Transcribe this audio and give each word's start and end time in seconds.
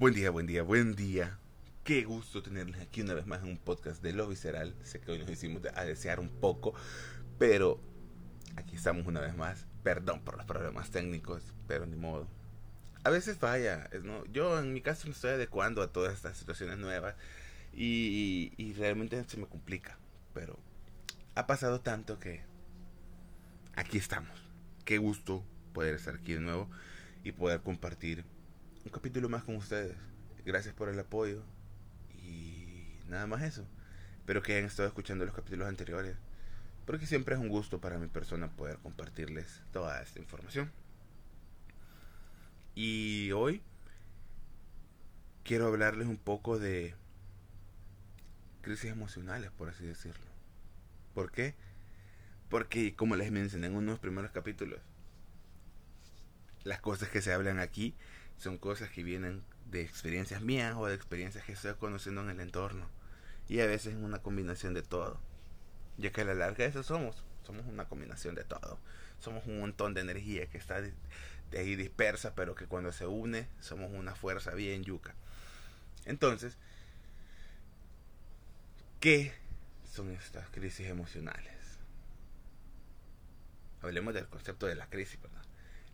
Buen 0.00 0.14
día, 0.14 0.30
buen 0.30 0.46
día, 0.46 0.62
buen 0.62 0.96
día. 0.96 1.38
Qué 1.84 2.04
gusto 2.04 2.42
tenerles 2.42 2.80
aquí 2.80 3.02
una 3.02 3.12
vez 3.12 3.26
más 3.26 3.42
en 3.42 3.50
un 3.50 3.58
podcast 3.58 4.02
de 4.02 4.14
Lo 4.14 4.28
Visceral. 4.28 4.74
Sé 4.82 4.98
que 4.98 5.12
hoy 5.12 5.18
nos 5.18 5.28
hicimos 5.28 5.60
a 5.74 5.84
desear 5.84 6.20
un 6.20 6.30
poco, 6.30 6.72
pero 7.38 7.78
aquí 8.56 8.76
estamos 8.76 9.06
una 9.06 9.20
vez 9.20 9.36
más. 9.36 9.66
Perdón 9.82 10.22
por 10.22 10.38
los 10.38 10.46
problemas 10.46 10.90
técnicos, 10.90 11.42
pero 11.68 11.84
ni 11.84 11.96
modo. 11.96 12.26
A 13.04 13.10
veces 13.10 13.36
falla. 13.36 13.90
¿no? 14.02 14.24
Yo 14.32 14.58
en 14.58 14.72
mi 14.72 14.80
caso 14.80 15.06
me 15.06 15.12
estoy 15.12 15.32
adecuando 15.32 15.82
a 15.82 15.92
todas 15.92 16.14
estas 16.14 16.38
situaciones 16.38 16.78
nuevas 16.78 17.14
y, 17.74 18.54
y 18.56 18.72
realmente 18.72 19.22
se 19.28 19.36
me 19.36 19.48
complica. 19.48 19.98
Pero 20.32 20.58
ha 21.34 21.46
pasado 21.46 21.82
tanto 21.82 22.18
que 22.18 22.40
aquí 23.76 23.98
estamos. 23.98 24.32
Qué 24.86 24.96
gusto 24.96 25.44
poder 25.74 25.94
estar 25.94 26.14
aquí 26.14 26.32
de 26.32 26.40
nuevo 26.40 26.70
y 27.22 27.32
poder 27.32 27.60
compartir 27.60 28.24
un 28.84 28.90
capítulo 28.90 29.28
más 29.28 29.44
con 29.44 29.56
ustedes. 29.56 29.96
Gracias 30.44 30.74
por 30.74 30.88
el 30.88 30.98
apoyo 30.98 31.42
y 32.14 32.98
nada 33.08 33.26
más 33.26 33.42
eso. 33.42 33.66
Espero 34.18 34.42
que 34.42 34.54
hayan 34.54 34.66
estado 34.66 34.88
escuchando 34.88 35.24
los 35.24 35.34
capítulos 35.34 35.68
anteriores, 35.68 36.16
porque 36.86 37.06
siempre 37.06 37.34
es 37.34 37.40
un 37.40 37.48
gusto 37.48 37.80
para 37.80 37.98
mi 37.98 38.06
persona 38.06 38.50
poder 38.50 38.78
compartirles 38.78 39.62
toda 39.72 40.00
esta 40.02 40.18
información. 40.18 40.70
Y 42.74 43.32
hoy 43.32 43.62
quiero 45.44 45.66
hablarles 45.66 46.06
un 46.06 46.16
poco 46.16 46.58
de 46.58 46.94
crisis 48.62 48.90
emocionales, 48.90 49.50
por 49.50 49.68
así 49.68 49.84
decirlo. 49.84 50.26
¿Por 51.14 51.32
qué? 51.32 51.54
Porque, 52.48 52.94
como 52.94 53.16
les 53.16 53.30
mencioné 53.30 53.66
en 53.66 53.76
unos 53.76 53.98
primeros 53.98 54.30
capítulos, 54.30 54.80
las 56.64 56.80
cosas 56.80 57.08
que 57.08 57.22
se 57.22 57.32
hablan 57.32 57.58
aquí 57.58 57.94
son 58.40 58.56
cosas 58.56 58.88
que 58.88 59.02
vienen 59.02 59.42
de 59.70 59.82
experiencias 59.82 60.40
mías 60.40 60.74
o 60.76 60.86
de 60.86 60.94
experiencias 60.94 61.44
que 61.44 61.52
estoy 61.52 61.74
conociendo 61.74 62.22
en 62.22 62.30
el 62.30 62.40
entorno. 62.40 62.88
Y 63.48 63.60
a 63.60 63.66
veces 63.66 63.94
es 63.94 64.02
una 64.02 64.20
combinación 64.20 64.72
de 64.72 64.82
todo. 64.82 65.20
Ya 65.98 66.10
que 66.10 66.22
a 66.22 66.24
la 66.24 66.34
larga 66.34 66.64
eso 66.64 66.82
somos. 66.82 67.22
Somos 67.44 67.66
una 67.66 67.84
combinación 67.86 68.34
de 68.34 68.44
todo. 68.44 68.78
Somos 69.20 69.46
un 69.46 69.60
montón 69.60 69.92
de 69.92 70.00
energía 70.00 70.46
que 70.46 70.56
está 70.56 70.80
de, 70.80 70.94
ahí 71.52 71.76
dispersa, 71.76 72.34
pero 72.34 72.54
que 72.54 72.66
cuando 72.66 72.92
se 72.92 73.06
une 73.06 73.46
somos 73.60 73.92
una 73.92 74.14
fuerza 74.14 74.52
bien 74.52 74.84
yuca. 74.84 75.14
Entonces, 76.06 76.56
¿qué 79.00 79.34
son 79.92 80.10
estas 80.12 80.48
crisis 80.48 80.86
emocionales? 80.86 81.52
Hablemos 83.82 84.14
del 84.14 84.28
concepto 84.28 84.66
de 84.66 84.76
la 84.76 84.88
crisis, 84.88 85.20
¿verdad? 85.20 85.42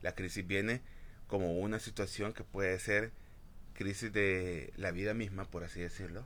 La 0.02 0.14
crisis 0.14 0.46
viene 0.46 0.82
como 1.26 1.52
una 1.52 1.78
situación 1.78 2.32
que 2.32 2.44
puede 2.44 2.78
ser 2.78 3.12
crisis 3.74 4.12
de 4.12 4.72
la 4.76 4.90
vida 4.90 5.14
misma, 5.14 5.44
por 5.44 5.64
así 5.64 5.80
decirlo, 5.80 6.24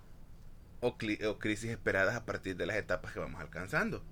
o, 0.80 0.96
crisis 0.96 1.70
esperadas 1.70 2.16
a 2.16 2.24
partir 2.24 2.56
de 2.56 2.66
las 2.66 2.76
etapas 2.76 3.12
que 3.12 3.20
vamos 3.20 3.40
alcanzando. 3.40 4.02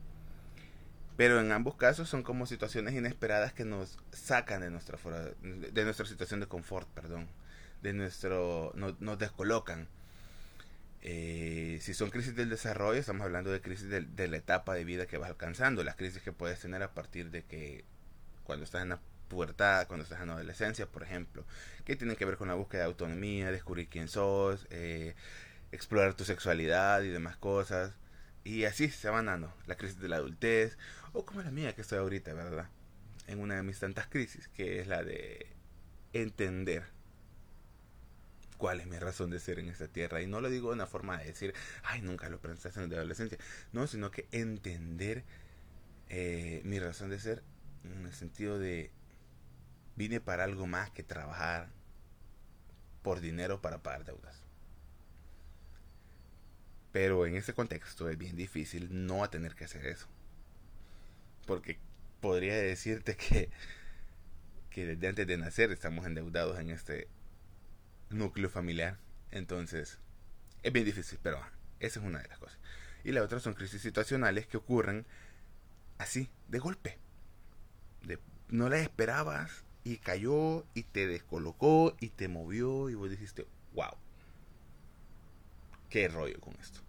Pero 1.17 1.41
en 1.41 1.51
ambos 1.51 1.75
casos 1.77 2.09
son 2.09 2.23
como 2.23 2.47
situaciones 2.47 2.95
inesperadas 2.95 3.53
que 3.53 3.65
nos 3.65 3.99
sacan 4.13 4.61
de 4.61 4.71
nuestra, 4.71 4.99
de 5.43 5.85
nuestra 5.85 6.07
situación 6.07 6.41
de 6.41 6.47
confort, 6.47 6.89
perdón, 6.91 7.29
de 7.83 7.93
nuestro, 7.93 8.73
nos 8.75 9.19
descolocan. 9.19 9.89
Eh, 11.01 11.79
si 11.81 11.95
son 11.95 12.11
crisis 12.11 12.35
del 12.35 12.51
desarrollo, 12.51 12.99
estamos 12.99 13.25
hablando 13.25 13.51
de 13.51 13.61
crisis 13.61 13.89
de, 13.89 14.03
de, 14.03 14.29
la 14.29 14.37
etapa 14.37 14.75
de 14.75 14.85
vida 14.85 15.07
que 15.07 15.17
vas 15.17 15.31
alcanzando, 15.31 15.85
las 15.85 15.97
crisis 15.97 16.23
que 16.23 16.33
puedes 16.33 16.61
tener 16.61 16.83
a 16.83 16.93
partir 16.93 17.31
de 17.31 17.45
que 17.45 17.85
cuando 18.45 18.65
estás 18.65 18.83
en 18.83 18.91
la 18.91 19.01
pubertad, 19.29 19.87
cuando 19.87 20.05
estás 20.05 20.21
en 20.23 20.31
adolescencia, 20.31 20.87
por 20.87 21.03
ejemplo, 21.03 21.45
que 21.85 21.97
tienen 21.97 22.17
que 22.17 22.25
ver 22.25 22.37
con 22.37 22.49
la 22.49 22.55
búsqueda 22.55 22.83
de 22.83 22.87
autonomía, 22.89 23.53
descubrir 23.53 23.89
quién 23.89 24.09
sos, 24.09 24.67
eh, 24.71 25.15
explorar 25.73 26.15
tu 26.15 26.25
sexualidad 26.25 27.03
y 27.03 27.09
demás 27.09 27.37
cosas. 27.37 27.95
Y 28.45 28.65
así 28.65 28.89
se 28.89 29.11
van 29.11 29.27
dando 29.27 29.53
la 29.67 29.77
crisis 29.77 30.01
de 30.01 30.09
la 30.09 30.17
adultez, 30.17 30.79
o 31.13 31.25
como 31.25 31.43
la 31.43 31.51
mía 31.51 31.75
que 31.75 31.83
estoy 31.83 31.99
ahorita, 31.99 32.33
¿verdad? 32.35 32.69
En 33.27 33.41
una 33.41 33.57
de 33.57 33.63
mis 33.63 33.79
tantas 33.79 34.07
crisis, 34.07 34.49
que 34.49 34.81
es 34.81 34.87
la 34.89 35.03
de 35.03 35.47
entender 36.13 36.85
cuál 38.59 38.81
es 38.81 38.87
mi 38.87 38.99
razón 38.99 39.31
de 39.31 39.41
ser 39.41 39.59
en 39.59 39.69
esta 39.69 39.89
tierra. 39.89 40.21
Y 40.21 40.27
no 40.27 40.41
lo 40.41 40.51
digo 40.51 40.69
de 40.69 40.75
una 40.75 40.87
forma 40.87 41.19
de 41.19 41.27
decir, 41.27 41.55
ay, 41.85 42.03
nunca 42.03 42.29
lo 42.29 42.41
pensaste 42.41 42.83
en 42.83 42.91
la 42.91 42.97
adolescencia. 42.97 43.39
No, 43.73 43.87
sino 43.87 44.11
que 44.11 44.27
entender 44.33 45.25
eh, 46.09 46.61
mi 46.65 46.79
razón 46.79 47.11
de 47.11 47.21
ser 47.21 47.43
en 47.85 48.07
el 48.07 48.13
sentido 48.13 48.59
de 48.59 48.91
Vine 49.99 50.21
para 50.21 50.45
algo 50.45 50.69
más 50.69 50.91
que 50.91 51.03
trabajar 51.03 51.71
por 53.03 53.21
dinero 53.21 53.61
para 53.61 53.83
pagar 53.83 54.05
deudas. 54.05 54.45
Pero 56.93 57.27
en 57.27 57.35
ese 57.35 57.53
contexto 57.53 58.09
es 58.09 58.17
bien 58.17 58.37
difícil 58.37 59.07
no 59.07 59.29
tener 59.29 59.57
que 59.57 59.65
hacer 59.65 59.85
eso. 59.87 60.07
Porque 61.49 61.81
podría 62.21 62.55
decirte 62.55 63.17
que, 63.17 63.51
que 64.71 64.87
desde 64.87 65.09
antes 65.09 65.27
de 65.27 65.37
nacer 65.37 65.73
estamos 65.73 66.07
endeudados 66.07 66.61
en 66.61 66.71
este 66.71 67.09
núcleo 68.09 68.49
familiar. 68.49 68.99
Entonces, 69.33 69.99
es 70.63 70.73
bien 70.73 70.87
difícil, 70.87 71.19
pero 71.25 71.41
esa 71.81 71.99
es 71.99 72.07
una 72.07 72.21
de 72.21 72.29
las 72.29 72.39
cosas. 72.39 72.61
Y 73.03 73.11
la 73.11 73.25
otra 73.25 73.41
son 73.41 73.55
crisis 73.55 73.83
situacionales 73.83 74.47
que 74.47 74.59
ocurren 74.59 75.07
así, 75.99 76.31
de 76.47 76.61
golpe. 76.61 76.99
De, 78.03 78.21
no 78.49 78.69
las 78.69 78.83
esperabas 78.83 79.65
y 79.85 79.99
cayó 79.99 80.65
y 80.75 80.83
te 80.83 81.07
descolocó 81.07 81.97
y 82.01 82.11
te 82.11 82.29
movió 82.29 82.91
y 82.91 82.95
vos 82.95 83.11
dijiste, 83.11 83.47
wow, 83.75 83.93
qué 85.89 86.09
rollo 86.09 86.41
con 86.41 86.55
esto. 86.61 86.81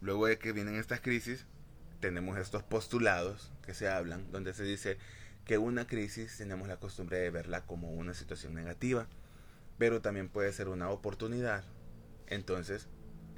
Luego 0.00 0.26
de 0.26 0.38
que 0.38 0.52
vienen 0.52 0.76
estas 0.76 1.00
crisis, 1.00 1.46
tenemos 2.00 2.38
estos 2.38 2.62
postulados 2.62 3.52
que 3.64 3.74
se 3.74 3.88
hablan, 3.88 4.30
donde 4.32 4.54
se 4.54 4.64
dice 4.64 4.98
que 5.44 5.58
una 5.58 5.86
crisis 5.86 6.36
tenemos 6.38 6.68
la 6.68 6.78
costumbre 6.78 7.18
de 7.18 7.30
verla 7.30 7.66
como 7.66 7.92
una 7.92 8.14
situación 8.14 8.54
negativa, 8.54 9.06
pero 9.78 10.00
también 10.00 10.28
puede 10.28 10.52
ser 10.52 10.68
una 10.68 10.90
oportunidad. 10.90 11.64
Entonces 12.26 12.88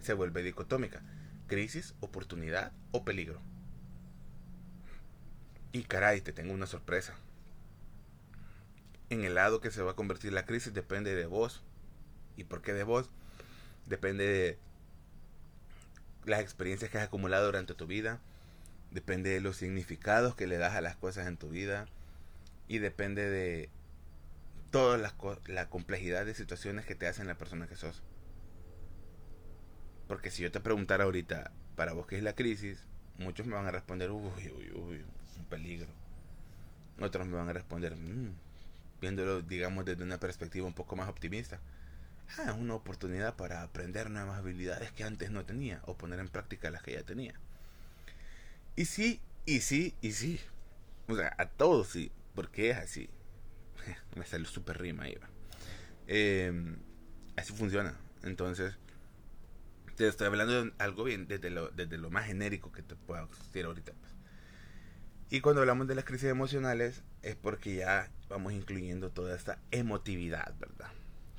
se 0.00 0.14
vuelve 0.14 0.42
dicotómica. 0.42 1.02
Crisis, 1.48 1.94
oportunidad 2.00 2.72
o 2.92 3.04
peligro. 3.04 3.40
Y 5.72 5.82
caray, 5.82 6.20
te 6.20 6.32
tengo 6.32 6.52
una 6.52 6.66
sorpresa 6.66 7.16
en 9.12 9.24
el 9.24 9.34
lado 9.34 9.60
que 9.60 9.70
se 9.70 9.82
va 9.82 9.92
a 9.92 9.96
convertir 9.96 10.32
la 10.32 10.46
crisis 10.46 10.72
depende 10.72 11.14
de 11.14 11.26
vos. 11.26 11.62
¿Y 12.36 12.44
por 12.44 12.62
qué 12.62 12.72
de 12.72 12.84
vos? 12.84 13.10
Depende 13.86 14.26
de 14.26 14.58
las 16.24 16.40
experiencias 16.40 16.90
que 16.90 16.98
has 16.98 17.04
acumulado 17.04 17.46
durante 17.46 17.74
tu 17.74 17.86
vida, 17.86 18.20
depende 18.90 19.30
de 19.30 19.40
los 19.40 19.56
significados 19.56 20.34
que 20.34 20.46
le 20.46 20.56
das 20.56 20.74
a 20.74 20.80
las 20.80 20.96
cosas 20.96 21.26
en 21.26 21.36
tu 21.36 21.48
vida 21.48 21.86
y 22.68 22.78
depende 22.78 23.28
de 23.28 23.70
toda 24.70 24.98
la, 24.98 25.14
la 25.46 25.68
complejidad 25.68 26.24
de 26.24 26.34
situaciones 26.34 26.86
que 26.86 26.94
te 26.94 27.06
hacen 27.06 27.26
la 27.26 27.36
persona 27.36 27.66
que 27.66 27.76
sos. 27.76 28.02
Porque 30.08 30.30
si 30.30 30.42
yo 30.42 30.52
te 30.52 30.60
preguntara 30.60 31.04
ahorita, 31.04 31.52
para 31.76 31.92
vos 31.92 32.06
qué 32.06 32.16
es 32.16 32.22
la 32.22 32.34
crisis, 32.34 32.84
muchos 33.18 33.46
me 33.46 33.54
van 33.54 33.66
a 33.66 33.70
responder, 33.70 34.10
uy, 34.10 34.52
uy, 34.56 34.70
uy, 34.74 35.04
un 35.38 35.44
peligro. 35.46 35.88
Otros 37.00 37.26
me 37.26 37.36
van 37.36 37.48
a 37.48 37.52
responder, 37.52 37.96
mmm, 37.96 38.30
viéndolo, 39.02 39.42
digamos, 39.42 39.84
desde 39.84 40.04
una 40.04 40.18
perspectiva 40.18 40.66
un 40.66 40.72
poco 40.72 40.96
más 40.96 41.08
optimista. 41.08 41.60
Ah, 42.38 42.44
es 42.46 42.54
una 42.56 42.74
oportunidad 42.74 43.36
para 43.36 43.62
aprender 43.62 44.08
nuevas 44.08 44.38
habilidades 44.38 44.92
que 44.92 45.04
antes 45.04 45.30
no 45.30 45.44
tenía 45.44 45.82
o 45.84 45.98
poner 45.98 46.20
en 46.20 46.28
práctica 46.28 46.70
las 46.70 46.82
que 46.82 46.92
ya 46.92 47.02
tenía. 47.02 47.34
Y 48.76 48.86
sí, 48.86 49.20
y 49.44 49.60
sí, 49.60 49.94
y 50.00 50.12
sí. 50.12 50.40
O 51.08 51.16
sea, 51.16 51.34
a 51.36 51.46
todos 51.46 51.88
sí, 51.88 52.10
porque 52.34 52.70
es 52.70 52.78
así. 52.78 53.10
Me 54.16 54.24
salió 54.24 54.46
súper 54.46 54.78
rima 54.78 55.04
ahí. 55.04 55.18
Eh, 56.06 56.76
así 57.36 57.52
funciona. 57.52 57.98
Entonces, 58.22 58.78
te 59.96 60.06
estoy 60.06 60.28
hablando 60.28 60.64
de 60.64 60.72
algo 60.78 61.04
bien 61.04 61.26
desde 61.26 61.50
lo, 61.50 61.70
desde 61.70 61.98
lo 61.98 62.08
más 62.08 62.26
genérico 62.26 62.70
que 62.70 62.82
te 62.82 62.94
pueda 62.94 63.26
decir 63.26 63.66
ahorita. 63.66 63.92
Pues. 63.92 64.12
Y 65.28 65.40
cuando 65.40 65.60
hablamos 65.60 65.88
de 65.88 65.94
las 65.94 66.04
crisis 66.04 66.28
emocionales 66.28 67.02
es 67.22 67.36
porque 67.36 67.76
ya 67.76 68.10
vamos 68.32 68.54
incluyendo 68.54 69.10
toda 69.10 69.36
esta 69.36 69.58
emotividad, 69.70 70.54
¿verdad? 70.58 70.90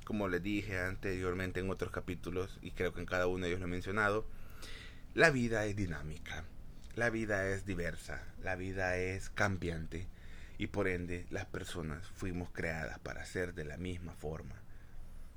Como 0.06 0.28
les 0.28 0.44
dije 0.44 0.80
anteriormente 0.80 1.60
en 1.60 1.72
otros 1.72 1.92
capítulos, 1.92 2.60
y 2.62 2.70
creo 2.70 2.94
que 2.94 3.00
en 3.00 3.08
cada 3.08 3.26
uno 3.26 3.44
de 3.44 3.50
ellos 3.50 3.62
lo 3.62 3.66
he 3.66 3.70
mencionado, 3.70 4.28
la 5.16 5.32
vida 5.32 5.66
es 5.66 5.76
dinámica, 5.76 6.44
la 6.96 7.10
vida 7.10 7.48
es 7.48 7.66
diversa, 7.66 8.24
la 8.44 8.56
vida 8.56 8.98
es 8.98 9.32
cambiante, 9.32 10.08
y 10.60 10.68
por 10.68 10.88
ende 10.88 11.26
las 11.32 11.48
personas 11.48 12.08
fuimos 12.10 12.52
creadas 12.52 13.00
para 13.00 13.26
ser 13.26 13.56
de 13.56 13.66
la 13.66 13.78
misma 13.78 14.14
forma. 14.14 14.62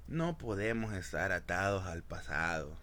No 0.08 0.36
podemos 0.36 0.92
estar 0.92 1.32
atados 1.32 1.86
al 1.86 2.02
pasado, 2.02 2.76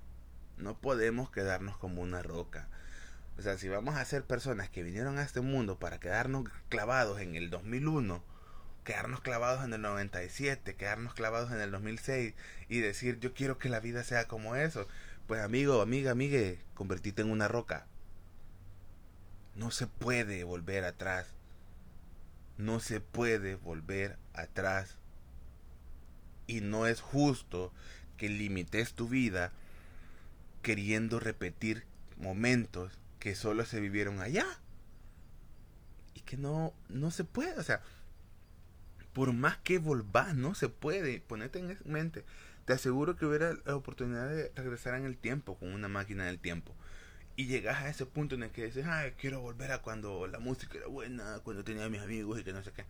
no 0.57 0.79
podemos 0.79 1.29
quedarnos 1.29 1.77
como 1.77 2.01
una 2.01 2.23
roca, 2.23 2.69
o 3.37 3.41
sea, 3.43 3.55
si 3.59 3.69
vamos 3.69 3.95
a 3.97 4.05
ser 4.05 4.23
personas 4.23 4.69
que 4.69 4.81
vinieron 4.81 5.19
a 5.19 5.23
este 5.23 5.41
mundo 5.41 5.77
para 5.77 5.99
quedarnos 5.99 6.45
clavados 6.69 7.19
en 7.19 7.35
el 7.35 7.51
2001 7.51 8.32
quedarnos 8.83 9.21
clavados 9.21 9.63
en 9.63 9.73
el 9.73 9.81
97, 9.81 10.75
quedarnos 10.75 11.13
clavados 11.13 11.51
en 11.51 11.61
el 11.61 11.71
2006 11.71 12.33
y 12.69 12.79
decir 12.79 13.19
yo 13.19 13.33
quiero 13.33 13.57
que 13.57 13.69
la 13.69 13.79
vida 13.79 14.03
sea 14.03 14.27
como 14.27 14.55
eso. 14.55 14.87
Pues 15.27 15.41
amigo, 15.41 15.81
amiga, 15.81 16.11
amigue, 16.11 16.59
convertite 16.73 17.21
en 17.21 17.31
una 17.31 17.47
roca. 17.47 17.87
No 19.55 19.71
se 19.71 19.87
puede 19.87 20.43
volver 20.43 20.83
atrás. 20.83 21.27
No 22.57 22.79
se 22.79 22.99
puede 22.99 23.55
volver 23.55 24.17
atrás. 24.33 24.97
Y 26.45 26.61
no 26.61 26.87
es 26.87 27.01
justo 27.01 27.71
que 28.17 28.29
limites 28.29 28.93
tu 28.93 29.07
vida 29.07 29.51
queriendo 30.61 31.19
repetir 31.19 31.85
momentos 32.17 32.99
que 33.19 33.35
solo 33.35 33.65
se 33.65 33.79
vivieron 33.79 34.19
allá. 34.19 34.45
Y 36.13 36.21
que 36.21 36.35
no, 36.35 36.73
no 36.89 37.11
se 37.11 37.23
puede. 37.23 37.57
O 37.59 37.63
sea, 37.63 37.81
por 39.13 39.31
más 39.33 39.57
que 39.57 39.77
volvás, 39.77 40.35
no 40.35 40.55
se 40.55 40.69
puede. 40.69 41.21
Ponete 41.21 41.59
en 41.59 41.77
mente. 41.85 42.25
Te 42.65 42.73
aseguro 42.73 43.15
que 43.15 43.25
hubiera 43.25 43.53
la 43.65 43.75
oportunidad 43.75 44.27
de 44.29 44.51
regresar 44.55 44.95
en 44.95 45.05
el 45.05 45.17
tiempo 45.17 45.57
con 45.57 45.73
una 45.73 45.87
máquina 45.87 46.25
del 46.25 46.39
tiempo. 46.39 46.73
Y 47.35 47.47
llegas 47.47 47.81
a 47.81 47.89
ese 47.89 48.05
punto 48.05 48.35
en 48.35 48.43
el 48.43 48.51
que 48.51 48.65
dices, 48.65 48.85
ay, 48.85 49.13
quiero 49.17 49.41
volver 49.41 49.71
a 49.71 49.81
cuando 49.81 50.27
la 50.27 50.39
música 50.39 50.77
era 50.77 50.87
buena, 50.87 51.39
cuando 51.43 51.63
tenía 51.63 51.85
a 51.85 51.89
mis 51.89 52.01
amigos 52.01 52.39
y 52.39 52.43
que 52.43 52.53
no 52.53 52.63
sé 52.63 52.71
qué. 52.71 52.85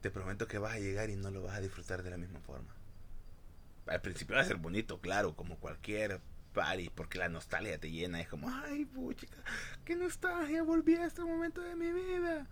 Te 0.00 0.10
prometo 0.10 0.46
que 0.46 0.58
vas 0.58 0.74
a 0.74 0.78
llegar 0.78 1.10
y 1.10 1.16
no 1.16 1.30
lo 1.30 1.42
vas 1.42 1.56
a 1.56 1.60
disfrutar 1.60 2.02
de 2.02 2.10
la 2.10 2.16
misma 2.16 2.40
forma. 2.40 2.74
Al 3.86 4.00
principio 4.00 4.36
va 4.36 4.42
a 4.42 4.46
ser 4.46 4.56
bonito, 4.56 5.00
claro, 5.00 5.34
como 5.34 5.56
cualquier 5.58 6.20
party, 6.54 6.90
porque 6.90 7.18
la 7.18 7.28
nostalgia 7.28 7.78
te 7.78 7.90
llena. 7.90 8.20
Es 8.20 8.28
como, 8.28 8.48
ay, 8.48 8.84
puchica, 8.86 9.36
qué 9.84 9.96
nostalgia, 9.96 10.62
volví 10.62 10.94
a 10.94 11.06
este 11.06 11.22
momento 11.22 11.60
de 11.60 11.74
mi 11.74 11.90
vida. 11.90 12.46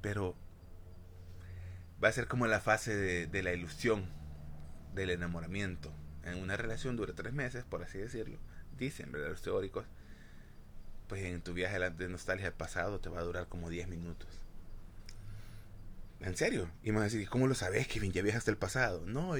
Pero 0.00 0.36
va 2.02 2.08
a 2.08 2.12
ser 2.12 2.28
como 2.28 2.46
la 2.46 2.60
fase 2.60 3.26
de, 3.26 3.42
la 3.42 3.52
ilusión, 3.52 4.06
del 4.94 5.10
enamoramiento. 5.10 5.92
En 6.24 6.38
una 6.38 6.56
relación 6.56 6.96
dura 6.96 7.14
tres 7.14 7.32
meses, 7.32 7.64
por 7.64 7.82
así 7.82 7.98
decirlo. 7.98 8.38
Dicen, 8.76 9.10
¿verdad? 9.10 9.30
Los 9.30 9.42
teóricos. 9.42 9.86
Pues 11.08 11.24
en 11.24 11.40
tu 11.40 11.54
viaje 11.54 11.78
de 11.78 12.08
nostalgia 12.08 12.48
al 12.48 12.52
pasado 12.52 13.00
te 13.00 13.08
va 13.08 13.20
a 13.20 13.22
durar 13.22 13.48
como 13.48 13.70
10 13.70 13.88
minutos. 13.88 14.28
¿En 16.20 16.36
serio? 16.36 16.68
Y 16.82 16.90
me 16.90 16.98
vas 16.98 17.12
a 17.12 17.16
decir, 17.16 17.28
¿cómo 17.28 17.46
lo 17.46 17.54
sabes, 17.54 17.88
Kevin? 17.88 18.12
¿Ya 18.12 18.22
viajaste 18.22 18.50
al 18.50 18.58
pasado? 18.58 19.04
No, 19.06 19.34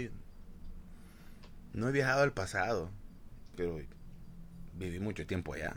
no 1.74 1.88
he 1.88 1.92
viajado 1.92 2.22
al 2.22 2.32
pasado, 2.32 2.90
pero 3.56 3.80
viví 4.74 4.98
mucho 4.98 5.26
tiempo 5.26 5.52
allá. 5.52 5.76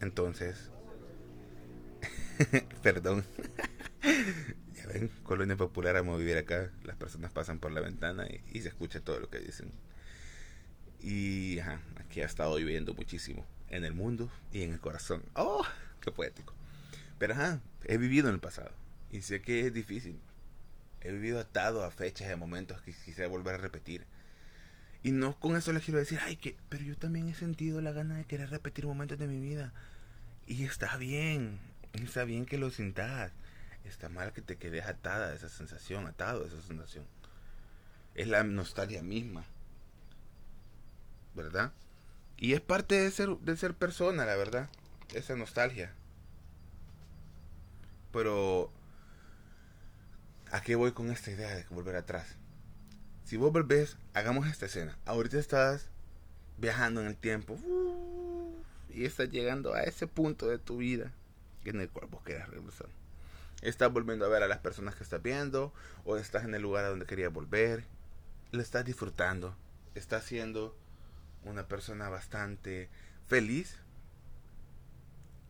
Entonces, 0.00 0.70
perdón. 2.82 3.24
ya 4.82 4.88
ven, 4.88 5.10
colonia 5.22 5.56
popular, 5.56 5.94
vamos 5.94 6.16
a 6.16 6.18
vivir 6.18 6.36
acá. 6.36 6.70
Las 6.84 6.96
personas 6.96 7.32
pasan 7.32 7.58
por 7.58 7.72
la 7.72 7.80
ventana 7.80 8.26
y, 8.52 8.60
se 8.60 8.68
escucha 8.68 9.00
todo 9.00 9.20
lo 9.20 9.30
que 9.30 9.38
dicen. 9.38 9.70
Y 11.00 11.58
ajá, 11.60 11.80
aquí 11.96 12.20
ha 12.20 12.26
estado 12.26 12.56
viviendo 12.56 12.94
muchísimo. 12.94 13.44
En 13.68 13.84
el 13.84 13.94
mundo 13.94 14.30
y 14.52 14.62
en 14.62 14.72
el 14.72 14.80
corazón. 14.80 15.22
¡Oh! 15.34 15.64
¡Qué 16.00 16.12
poético! 16.12 16.54
Pero 17.18 17.34
ajá, 17.34 17.60
he 17.84 17.96
vivido 17.96 18.28
en 18.28 18.34
el 18.34 18.40
pasado. 18.40 18.70
Y 19.10 19.22
sé 19.22 19.40
que 19.40 19.66
es 19.66 19.72
difícil. 19.72 20.18
He 21.00 21.12
vivido 21.12 21.40
atado 21.40 21.84
a 21.84 21.90
fechas 21.90 22.28
y 22.28 22.32
a 22.32 22.36
momentos 22.36 22.80
que 22.82 22.92
quisiera 22.92 23.28
volver 23.28 23.54
a 23.54 23.58
repetir. 23.58 24.04
Y 25.02 25.10
no 25.10 25.38
con 25.38 25.56
eso 25.56 25.72
les 25.72 25.84
quiero 25.84 25.98
decir, 25.98 26.20
ay, 26.22 26.36
que, 26.36 26.56
pero 26.68 26.84
yo 26.84 26.96
también 26.96 27.28
he 27.28 27.34
sentido 27.34 27.80
la 27.80 27.92
gana 27.92 28.16
de 28.16 28.24
querer 28.24 28.50
repetir 28.50 28.86
momentos 28.86 29.18
de 29.18 29.26
mi 29.26 29.40
vida. 29.40 29.72
Y 30.46 30.64
está 30.64 30.96
bien, 30.96 31.58
está 31.94 32.24
bien 32.24 32.46
que 32.46 32.58
lo 32.58 32.70
sintas. 32.70 33.32
Está 33.84 34.08
mal 34.08 34.32
que 34.32 34.42
te 34.42 34.56
quedes 34.56 34.86
atada 34.86 35.28
a 35.28 35.34
esa 35.34 35.48
sensación, 35.48 36.06
atado 36.06 36.44
a 36.44 36.46
esa 36.46 36.62
sensación. 36.62 37.04
Es 38.14 38.28
la 38.28 38.44
nostalgia 38.44 39.02
misma. 39.02 39.44
¿Verdad? 41.34 41.72
Y 42.36 42.52
es 42.52 42.60
parte 42.60 42.94
de 42.94 43.10
ser, 43.10 43.30
de 43.38 43.56
ser 43.56 43.74
persona, 43.74 44.24
la 44.24 44.36
verdad. 44.36 44.68
Esa 45.14 45.36
nostalgia. 45.36 45.92
Pero 48.12 48.70
¿A 50.52 50.60
qué 50.60 50.74
voy 50.74 50.92
con 50.92 51.10
esta 51.10 51.30
idea 51.30 51.56
de 51.56 51.64
volver 51.70 51.96
atrás? 51.96 52.36
Si 53.24 53.38
vos 53.38 53.50
volvés, 53.50 53.96
hagamos 54.12 54.46
esta 54.48 54.66
escena. 54.66 54.98
Ahorita 55.06 55.38
estás 55.38 55.88
viajando 56.58 57.00
en 57.00 57.06
el 57.06 57.16
tiempo 57.16 57.58
y 58.90 59.06
estás 59.06 59.30
llegando 59.30 59.72
a 59.72 59.80
ese 59.84 60.06
punto 60.06 60.46
de 60.48 60.58
tu 60.58 60.76
vida 60.76 61.10
en 61.64 61.80
el 61.80 61.88
cual 61.88 62.08
vos 62.10 62.22
querés 62.22 62.46
regresar. 62.50 62.88
Estás 63.62 63.92
volviendo 63.92 64.26
a 64.26 64.28
ver 64.28 64.42
a 64.42 64.48
las 64.48 64.58
personas 64.58 64.96
que 64.96 65.04
estás 65.04 65.22
viendo 65.22 65.72
o 66.04 66.16
estás 66.16 66.42
en 66.44 66.54
el 66.54 66.62
lugar 66.62 66.84
a 66.84 66.88
donde 66.88 67.06
querías 67.06 67.32
volver. 67.32 67.84
Lo 68.50 68.60
estás 68.60 68.84
disfrutando. 68.84 69.56
Estás 69.94 70.24
siendo 70.24 70.76
una 71.44 71.68
persona 71.68 72.08
bastante 72.08 72.90
feliz 73.28 73.78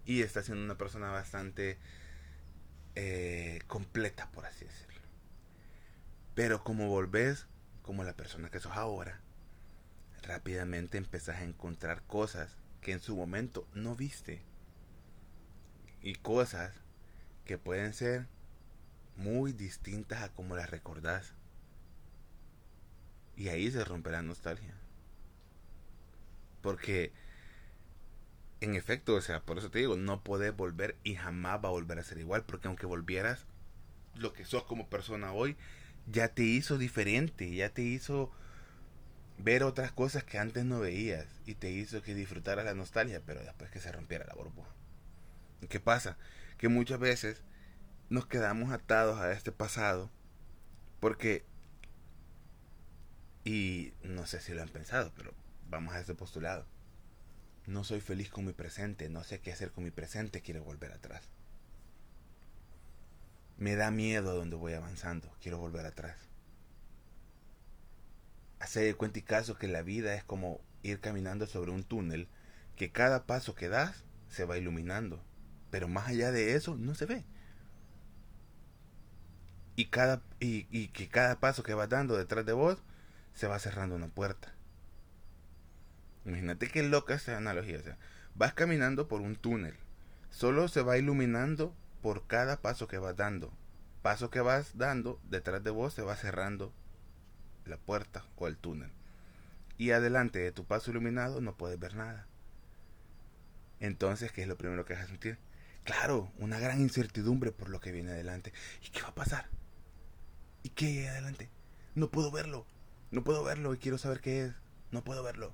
y 0.05 0.21
estás 0.21 0.45
siendo 0.45 0.63
una 0.63 0.77
persona 0.77 1.11
bastante 1.11 1.79
eh, 2.97 3.61
completa, 3.67 4.31
por 4.31 4.45
así 4.45 4.67
decirlo. 4.67 5.01
Pero 6.35 6.63
como 6.63 6.89
volvés 6.89 7.47
como 7.81 8.05
la 8.05 8.13
persona 8.13 8.51
que 8.51 8.61
sos 8.61 8.73
ahora, 8.73 9.21
rápidamente 10.23 10.99
empezás 10.99 11.37
a 11.37 11.45
encontrar 11.45 12.03
cosas 12.03 12.59
que 12.83 12.93
en 12.93 13.01
su 13.01 13.17
momento 13.17 13.67
no 13.73 13.97
viste. 13.97 14.43
Y 16.03 16.17
cosas 16.17 16.82
que 17.45 17.59
pueden 17.59 17.93
ser 17.93 18.27
muy 19.17 19.53
distintas 19.53 20.23
a 20.23 20.33
como 20.33 20.57
las 20.57 20.71
recordás. 20.71 21.35
Y 23.37 23.49
ahí 23.49 23.71
se 23.71 23.85
rompe 23.85 24.11
la 24.11 24.23
nostalgia. 24.23 24.75
Porque, 26.61 27.13
en 28.61 28.75
efecto, 28.75 29.15
o 29.15 29.21
sea, 29.21 29.41
por 29.41 29.59
eso 29.59 29.71
te 29.71 29.81
digo, 29.81 29.97
no 29.97 30.23
podés 30.23 30.55
volver 30.55 30.97
y 31.03 31.17
jamás 31.17 31.63
va 31.65 31.69
a 31.69 31.73
volver 31.73 31.99
a 31.99 32.05
ser 32.05 32.19
igual. 32.19 32.45
Porque 32.45 32.69
aunque 32.69 32.87
volvieras, 32.87 33.47
lo 34.17 34.33
que 34.33 34.45
sos 34.45 34.65
como 34.65 34.89
persona 34.89 35.33
hoy 35.33 35.57
ya 36.07 36.29
te 36.29 36.43
hizo 36.43 36.79
diferente, 36.79 37.55
ya 37.55 37.71
te 37.71 37.83
hizo 37.83 38.31
ver 39.39 39.65
otras 39.65 39.93
cosas 39.93 40.25
que 40.25 40.39
antes 40.39 40.65
no 40.65 40.81
veías 40.81 41.27
y 41.47 41.55
te 41.55 41.71
hizo 41.71 42.03
que 42.03 42.15
disfrutaras 42.15 42.65
la 42.65 42.75
nostalgia, 42.75 43.23
pero 43.25 43.43
después 43.43 43.71
que 43.71 43.81
se 43.81 43.91
rompiera 43.91 44.27
la 44.27 44.35
burbuja. 44.35 44.71
¿Qué 45.69 45.81
pasa? 45.81 46.17
Que 46.63 46.69
muchas 46.69 47.01
veces 47.01 47.43
nos 48.09 48.27
quedamos 48.27 48.71
atados 48.71 49.19
a 49.19 49.33
este 49.33 49.51
pasado 49.51 50.13
porque, 51.01 51.45
y 53.43 53.95
no 54.05 54.27
sé 54.27 54.39
si 54.39 54.55
lo 54.55 54.63
han 54.63 54.69
pensado, 54.69 55.11
pero 55.17 55.35
vamos 55.69 55.93
a 55.93 55.99
este 55.99 56.15
postulado. 56.15 56.65
No 57.67 57.83
soy 57.83 58.01
feliz 58.01 58.31
con 58.31 58.45
mi 58.45 58.53
presente, 58.53 59.09
no 59.09 59.25
sé 59.25 59.41
qué 59.41 59.51
hacer 59.51 59.73
con 59.73 59.83
mi 59.83 59.91
presente, 59.91 60.41
quiero 60.41 60.63
volver 60.63 60.93
atrás. 60.93 61.33
Me 63.57 63.75
da 63.75 63.91
miedo 63.91 64.33
donde 64.37 64.55
voy 64.55 64.75
avanzando. 64.75 65.35
Quiero 65.41 65.59
volver 65.59 65.85
atrás. 65.85 66.17
Hacer 68.61 68.85
de 68.85 68.95
cuenta 68.95 69.19
y 69.19 69.23
caso 69.23 69.59
que 69.59 69.67
la 69.67 69.83
vida 69.83 70.15
es 70.15 70.23
como 70.23 70.61
ir 70.85 71.01
caminando 71.01 71.49
sobre 71.49 71.73
un 71.73 71.83
túnel 71.83 72.29
que 72.77 72.93
cada 72.93 73.27
paso 73.27 73.57
que 73.57 73.69
das 73.69 74.05
se 74.29 74.45
va 74.45 74.59
iluminando. 74.59 75.25
Pero 75.73 75.89
más 75.89 76.07
allá 76.09 76.31
de 76.33 76.55
eso 76.55 76.77
no 76.77 76.95
se 76.95 77.07
ve. 77.07 77.25
Y, 79.75 79.87
cada, 79.87 80.21
y, 80.39 80.89
que 80.89 81.09
cada 81.09 81.41
paso 81.41 81.63
que 81.63 81.73
vas 81.73 81.89
dando 81.89 82.15
detrás 82.15 82.45
de 82.45 82.53
vos 82.53 82.83
se 83.33 83.47
va 83.47 83.59
cerrando 83.59 83.97
una 83.97 84.09
puerta. 84.09 84.53
Imagínate 86.27 86.69
qué 86.69 86.83
loca 86.83 87.15
esa 87.15 87.39
analogía. 87.39 87.79
O 87.79 87.83
sea, 87.83 87.97
vas 88.35 88.53
caminando 88.53 89.09
por 89.09 89.23
un 89.23 89.35
túnel. 89.35 89.75
Solo 90.29 90.69
se 90.69 90.83
va 90.83 90.99
iluminando 90.99 91.75
por 92.03 92.27
cada 92.27 92.61
paso 92.61 92.87
que 92.87 92.99
vas 92.99 93.17
dando. 93.17 93.51
Paso 94.03 94.29
que 94.29 94.43
vas 94.43 94.77
dando, 94.77 95.19
detrás 95.31 95.65
de 95.65 95.71
vos 95.71 95.95
se 95.95 96.03
va 96.03 96.17
cerrando 96.17 96.71
la 97.65 97.79
puerta 97.79 98.27
o 98.37 98.47
el 98.47 98.59
túnel. 98.59 98.91
Y 99.79 99.93
adelante 99.93 100.39
de 100.39 100.53
tu 100.53 100.67
paso 100.67 100.91
iluminado 100.91 101.41
no 101.41 101.57
puedes 101.57 101.79
ver 101.79 101.95
nada. 101.95 102.27
Entonces, 103.81 104.33
¿qué 104.33 104.43
es 104.43 104.49
lo 104.49 104.59
primero 104.59 104.85
que 104.85 104.93
vas 104.93 105.05
a 105.05 105.07
sentir? 105.07 105.39
Claro, 105.85 106.31
una 106.39 106.61
gran 106.61 106.81
incertidumbre 106.81 107.51
por 107.51 107.69
lo 107.69 107.81
que 107.81 107.91
viene 107.91 108.13
adelante. 108.13 108.53
¿Y 108.87 108.91
qué 108.91 109.03
va 109.03 109.09
a 109.09 109.15
pasar? 109.15 109.49
¿Y 110.63 110.69
qué 110.69 110.87
hay 110.87 111.07
adelante? 111.07 111.51
No 111.97 112.11
puedo 112.11 112.31
verlo. 112.31 112.67
No 113.11 113.25
puedo 113.25 113.43
verlo 113.43 113.75
y 113.75 113.79
quiero 113.79 113.99
saber 113.99 114.21
qué 114.21 114.45
es. 114.45 114.53
No 114.93 115.03
puedo 115.03 115.25
verlo. 115.25 115.53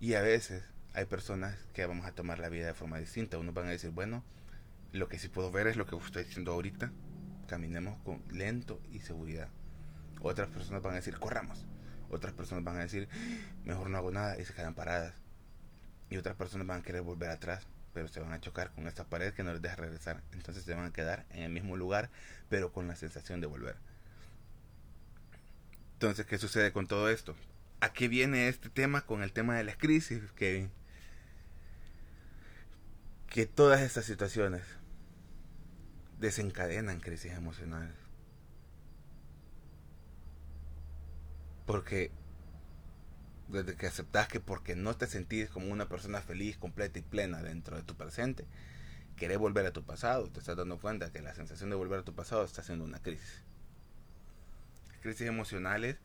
Y 0.00 0.14
a 0.14 0.22
veces 0.22 0.64
hay 0.94 1.04
personas 1.04 1.56
que 1.72 1.86
vamos 1.86 2.06
a 2.06 2.12
tomar 2.12 2.40
la 2.40 2.48
vida 2.48 2.66
de 2.66 2.74
forma 2.74 2.98
distinta. 2.98 3.38
Unos 3.38 3.54
van 3.54 3.66
a 3.66 3.70
decir, 3.70 3.90
bueno, 3.90 4.24
lo 4.92 5.08
que 5.08 5.20
sí 5.20 5.28
puedo 5.28 5.52
ver 5.52 5.68
es 5.68 5.76
lo 5.76 5.86
que 5.86 5.96
estoy 5.96 6.24
diciendo 6.24 6.52
ahorita. 6.52 6.90
Caminemos 7.46 8.02
con 8.02 8.20
lento 8.32 8.80
y 8.90 8.98
seguridad. 8.98 9.48
Otras 10.22 10.48
personas 10.48 10.82
van 10.82 10.94
a 10.94 10.96
decir, 10.96 11.18
corramos. 11.20 11.66
Otras 12.10 12.34
personas 12.34 12.64
van 12.64 12.78
a 12.78 12.80
decir, 12.80 13.08
mejor 13.64 13.90
no 13.90 13.98
hago 13.98 14.10
nada 14.10 14.40
y 14.40 14.44
se 14.44 14.54
quedan 14.54 14.74
paradas. 14.74 15.14
Y 16.10 16.16
otras 16.16 16.34
personas 16.34 16.66
van 16.66 16.80
a 16.80 16.82
querer 16.82 17.02
volver 17.02 17.30
atrás 17.30 17.66
pero 17.94 18.08
se 18.08 18.20
van 18.20 18.32
a 18.32 18.40
chocar 18.40 18.72
con 18.72 18.88
esta 18.88 19.04
pared 19.04 19.32
que 19.32 19.44
no 19.44 19.52
les 19.52 19.62
deja 19.62 19.76
regresar. 19.76 20.22
Entonces 20.32 20.64
se 20.64 20.74
van 20.74 20.86
a 20.86 20.92
quedar 20.92 21.24
en 21.30 21.44
el 21.44 21.52
mismo 21.52 21.76
lugar, 21.76 22.10
pero 22.50 22.72
con 22.72 22.88
la 22.88 22.96
sensación 22.96 23.40
de 23.40 23.46
volver. 23.46 23.76
Entonces, 25.94 26.26
¿qué 26.26 26.36
sucede 26.36 26.72
con 26.72 26.86
todo 26.86 27.08
esto? 27.08 27.34
¿A 27.80 27.92
qué 27.92 28.08
viene 28.08 28.48
este 28.48 28.68
tema 28.68 29.06
con 29.06 29.22
el 29.22 29.32
tema 29.32 29.56
de 29.56 29.64
las 29.64 29.76
crisis, 29.76 30.20
Kevin? 30.32 30.70
Que 33.28 33.46
todas 33.46 33.80
estas 33.80 34.04
situaciones 34.04 34.62
desencadenan 36.18 37.00
crisis 37.00 37.32
emocionales. 37.32 37.94
Porque 41.64 42.10
desde 43.54 43.76
que 43.76 43.86
aceptas 43.86 44.28
que 44.28 44.40
porque 44.40 44.76
no 44.76 44.96
te 44.96 45.06
sentís 45.06 45.48
como 45.48 45.72
una 45.72 45.88
persona 45.88 46.20
feliz, 46.20 46.56
completa 46.58 46.98
y 46.98 47.02
plena 47.02 47.42
dentro 47.42 47.76
de 47.76 47.82
tu 47.82 47.94
presente, 47.96 48.46
querés 49.16 49.38
volver 49.38 49.66
a 49.66 49.72
tu 49.72 49.84
pasado, 49.84 50.28
te 50.28 50.40
estás 50.40 50.56
dando 50.56 50.78
cuenta 50.78 51.12
que 51.12 51.22
la 51.22 51.34
sensación 51.34 51.70
de 51.70 51.76
volver 51.76 52.00
a 52.00 52.04
tu 52.04 52.14
pasado 52.14 52.44
está 52.44 52.60
haciendo 52.60 52.84
una 52.84 53.00
crisis. 53.00 53.42
crisis 55.00 55.26
emocionales 55.26 55.96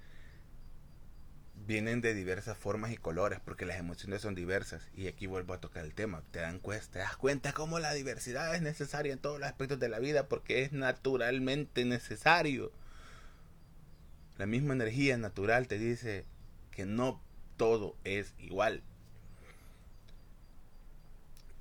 vienen 1.65 2.01
de 2.01 2.13
diversas 2.13 2.57
formas 2.57 2.91
y 2.91 2.97
colores, 2.97 3.39
porque 3.43 3.65
las 3.65 3.77
emociones 3.77 4.21
son 4.21 4.35
diversas. 4.35 4.87
Y 4.95 5.07
aquí 5.07 5.27
vuelvo 5.27 5.53
a 5.53 5.59
tocar 5.59 5.85
el 5.85 5.93
tema. 5.93 6.23
Te, 6.31 6.39
dan 6.39 6.61
te 6.61 6.99
das 6.99 7.17
cuenta 7.17 7.53
cómo 7.53 7.79
la 7.79 7.93
diversidad 7.93 8.55
es 8.55 8.61
necesaria 8.61 9.13
en 9.13 9.19
todos 9.19 9.39
los 9.39 9.47
aspectos 9.47 9.79
de 9.79 9.89
la 9.89 9.99
vida, 9.99 10.27
porque 10.27 10.63
es 10.63 10.71
naturalmente 10.71 11.85
necesario. 11.85 12.71
La 14.37 14.45
misma 14.45 14.73
energía 14.73 15.17
natural 15.17 15.67
te 15.67 15.77
dice 15.77 16.25
que 16.71 16.85
no 16.85 17.21
todo 17.59 17.97
es 18.05 18.33
igual. 18.39 18.81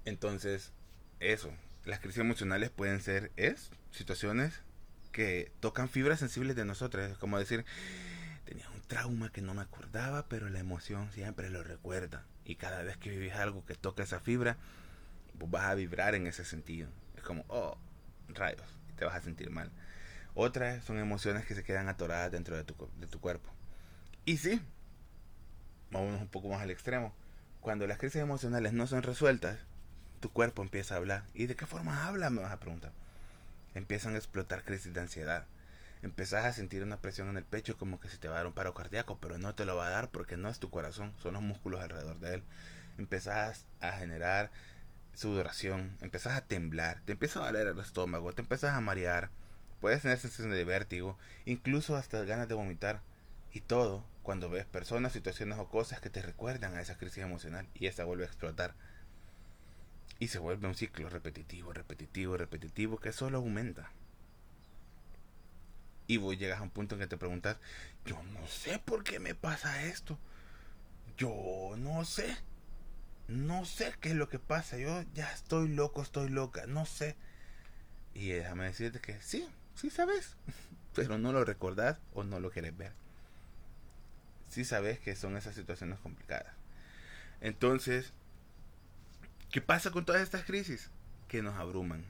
Entonces, 0.04 0.72
eso, 1.18 1.52
las 1.84 1.98
crisis 1.98 2.20
emocionales 2.20 2.70
pueden 2.70 3.00
ser, 3.02 3.32
es, 3.36 3.70
situaciones 3.90 4.62
que 5.10 5.50
tocan 5.58 5.88
fibras 5.88 6.20
sensibles 6.20 6.54
de 6.54 6.64
nosotros. 6.64 7.10
Es 7.10 7.18
como 7.18 7.36
decir, 7.36 7.64
tenía 8.44 8.70
un 8.70 8.80
trauma 8.82 9.32
que 9.32 9.42
no 9.42 9.54
me 9.54 9.62
acordaba, 9.62 10.28
pero 10.28 10.48
la 10.48 10.60
emoción 10.60 11.10
siempre 11.10 11.50
lo 11.50 11.64
recuerda. 11.64 12.24
Y 12.44 12.54
cada 12.54 12.82
vez 12.82 12.96
que 12.96 13.10
vivís 13.10 13.34
algo 13.34 13.66
que 13.66 13.74
toca 13.74 14.04
esa 14.04 14.20
fibra, 14.20 14.56
vos 15.34 15.50
vas 15.50 15.64
a 15.64 15.74
vibrar 15.74 16.14
en 16.14 16.28
ese 16.28 16.44
sentido. 16.44 16.88
Es 17.16 17.24
como, 17.24 17.44
oh, 17.48 17.76
rayos, 18.28 18.68
te 18.96 19.04
vas 19.04 19.16
a 19.16 19.20
sentir 19.20 19.50
mal. 19.50 19.72
Otras 20.34 20.84
son 20.84 20.98
emociones 20.98 21.44
que 21.44 21.56
se 21.56 21.64
quedan 21.64 21.88
atoradas 21.88 22.30
dentro 22.30 22.56
de 22.56 22.62
tu, 22.62 22.88
de 23.00 23.08
tu 23.08 23.20
cuerpo. 23.20 23.50
Y 24.24 24.36
sí, 24.36 24.62
vámonos 25.90 26.20
un 26.20 26.28
poco 26.28 26.48
más 26.48 26.62
al 26.62 26.70
extremo. 26.70 27.14
Cuando 27.60 27.86
las 27.86 27.98
crisis 27.98 28.20
emocionales 28.22 28.72
no 28.72 28.86
son 28.86 29.02
resueltas, 29.02 29.58
tu 30.20 30.30
cuerpo 30.30 30.62
empieza 30.62 30.94
a 30.94 30.98
hablar. 30.98 31.24
¿Y 31.34 31.46
de 31.46 31.56
qué 31.56 31.66
forma 31.66 32.06
habla? 32.06 32.30
Me 32.30 32.42
vas 32.42 32.52
a 32.52 32.60
preguntar. 32.60 32.92
Empiezan 33.74 34.14
a 34.14 34.18
explotar 34.18 34.64
crisis 34.64 34.92
de 34.92 35.00
ansiedad. 35.00 35.46
Empezás 36.02 36.44
a 36.44 36.52
sentir 36.52 36.82
una 36.82 37.00
presión 37.00 37.28
en 37.28 37.36
el 37.36 37.44
pecho 37.44 37.76
como 37.76 37.98
que 37.98 38.08
se 38.08 38.18
te 38.18 38.28
va 38.28 38.34
a 38.34 38.38
dar 38.38 38.46
un 38.46 38.52
paro 38.52 38.72
cardíaco, 38.72 39.18
pero 39.20 39.38
no 39.38 39.54
te 39.54 39.64
lo 39.64 39.76
va 39.76 39.88
a 39.88 39.90
dar 39.90 40.10
porque 40.10 40.36
no 40.36 40.48
es 40.48 40.60
tu 40.60 40.70
corazón, 40.70 41.12
son 41.20 41.34
los 41.34 41.42
músculos 41.42 41.80
alrededor 41.80 42.20
de 42.20 42.34
él. 42.34 42.42
Empezás 42.98 43.66
a 43.80 43.92
generar 43.92 44.50
sudoración, 45.14 45.96
empezás 46.00 46.36
a 46.36 46.46
temblar, 46.46 47.00
te 47.04 47.12
empieza 47.12 47.40
a 47.40 47.42
valer 47.42 47.66
el 47.66 47.78
estómago, 47.80 48.32
te 48.32 48.42
empiezas 48.42 48.74
a 48.74 48.80
marear, 48.80 49.30
puedes 49.80 50.02
tener 50.02 50.18
sensación 50.18 50.52
de 50.52 50.64
vértigo, 50.64 51.18
incluso 51.44 51.96
hasta 51.96 52.22
ganas 52.22 52.48
de 52.48 52.54
vomitar. 52.54 53.00
Y 53.52 53.60
todo 53.60 54.04
cuando 54.28 54.50
ves 54.50 54.66
personas, 54.66 55.14
situaciones 55.14 55.58
o 55.58 55.70
cosas 55.70 56.02
que 56.02 56.10
te 56.10 56.20
recuerdan 56.20 56.76
a 56.76 56.82
esa 56.82 56.98
crisis 56.98 57.24
emocional 57.24 57.66
y 57.72 57.86
esa 57.86 58.04
vuelve 58.04 58.24
a 58.24 58.26
explotar. 58.26 58.74
Y 60.18 60.28
se 60.28 60.38
vuelve 60.38 60.68
un 60.68 60.74
ciclo 60.74 61.08
repetitivo, 61.08 61.72
repetitivo, 61.72 62.36
repetitivo 62.36 62.98
que 62.98 63.12
solo 63.12 63.38
aumenta. 63.38 63.90
Y 66.08 66.18
vos 66.18 66.38
llegas 66.38 66.60
a 66.60 66.62
un 66.62 66.68
punto 66.68 66.94
en 66.94 67.00
que 67.00 67.06
te 67.06 67.16
preguntas, 67.16 67.56
yo 68.04 68.22
no 68.22 68.46
sé 68.46 68.78
por 68.78 69.02
qué 69.02 69.18
me 69.18 69.34
pasa 69.34 69.84
esto. 69.84 70.18
Yo 71.16 71.74
no 71.78 72.04
sé. 72.04 72.36
No 73.28 73.64
sé 73.64 73.94
qué 73.98 74.10
es 74.10 74.14
lo 74.14 74.28
que 74.28 74.38
pasa. 74.38 74.76
Yo 74.76 75.04
ya 75.14 75.32
estoy 75.32 75.68
loco, 75.68 76.02
estoy 76.02 76.28
loca. 76.28 76.66
No 76.66 76.84
sé. 76.84 77.16
Y 78.12 78.28
déjame 78.28 78.66
decirte 78.66 79.00
que 79.00 79.22
sí, 79.22 79.48
sí 79.74 79.88
sabes. 79.88 80.36
Pero 80.94 81.16
no 81.16 81.32
lo 81.32 81.46
recordás 81.46 81.96
o 82.12 82.24
no 82.24 82.40
lo 82.40 82.50
quieres 82.50 82.76
ver 82.76 83.07
si 84.48 84.64
sabes 84.64 84.98
que 84.98 85.16
son 85.16 85.36
esas 85.36 85.54
situaciones 85.54 85.98
complicadas. 86.00 86.54
Entonces, 87.40 88.12
¿qué 89.50 89.60
pasa 89.60 89.90
con 89.90 90.04
todas 90.04 90.22
estas 90.22 90.44
crisis? 90.44 90.90
Que 91.28 91.42
nos 91.42 91.56
abruman. 91.56 92.04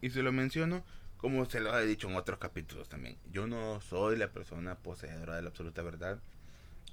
Y 0.00 0.10
se 0.10 0.22
lo 0.22 0.32
menciono 0.32 0.84
como 1.20 1.44
se 1.44 1.60
lo 1.60 1.78
he 1.78 1.84
dicho 1.84 2.08
en 2.08 2.16
otros 2.16 2.38
capítulos 2.38 2.88
también. 2.88 3.18
Yo 3.30 3.46
no 3.46 3.80
soy 3.82 4.16
la 4.16 4.32
persona 4.32 4.76
poseedora 4.76 5.36
de 5.36 5.42
la 5.42 5.50
absoluta 5.50 5.82
verdad. 5.82 6.18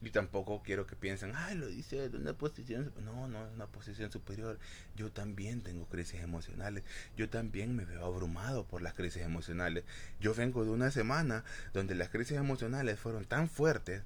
Y 0.02 0.12
tampoco 0.12 0.62
quiero 0.64 0.86
que 0.86 0.96
piensen, 0.96 1.32
ay, 1.34 1.56
lo 1.56 1.68
dice 1.68 2.10
de 2.10 2.18
una 2.18 2.34
posición. 2.34 2.94
No, 3.04 3.28
no 3.28 3.48
es 3.48 3.54
una 3.54 3.68
posición 3.68 4.12
superior. 4.12 4.60
Yo 4.96 5.12
también 5.12 5.62
tengo 5.62 5.86
crisis 5.88 6.20
emocionales. 6.20 6.84
Yo 7.16 7.30
también 7.30 7.76
me 7.76 7.86
veo 7.86 8.06
abrumado 8.06 8.66
por 8.66 8.82
las 8.82 8.94
crisis 8.94 9.24
emocionales. 9.24 9.86
Yo 10.20 10.36
vengo 10.36 10.66
de 10.66 10.72
una 10.72 10.92
semana 10.92 11.46
donde 11.74 11.96
las 11.96 12.10
crisis 12.10 12.38
emocionales 12.38 13.00
fueron 13.00 13.24
tan 13.26 13.50
fuertes 13.50 14.04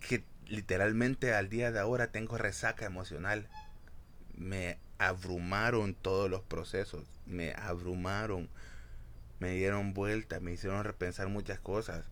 que 0.00 0.24
literalmente 0.46 1.32
al 1.32 1.48
día 1.48 1.70
de 1.70 1.78
ahora 1.78 2.10
tengo 2.10 2.36
resaca 2.36 2.84
emocional. 2.84 3.48
Me 4.34 4.78
abrumaron 4.98 5.94
todos 5.94 6.28
los 6.30 6.42
procesos, 6.42 7.06
me 7.26 7.52
abrumaron, 7.52 8.48
me 9.38 9.54
dieron 9.54 9.94
vuelta, 9.94 10.40
me 10.40 10.52
hicieron 10.52 10.84
repensar 10.84 11.28
muchas 11.28 11.60
cosas. 11.60 12.04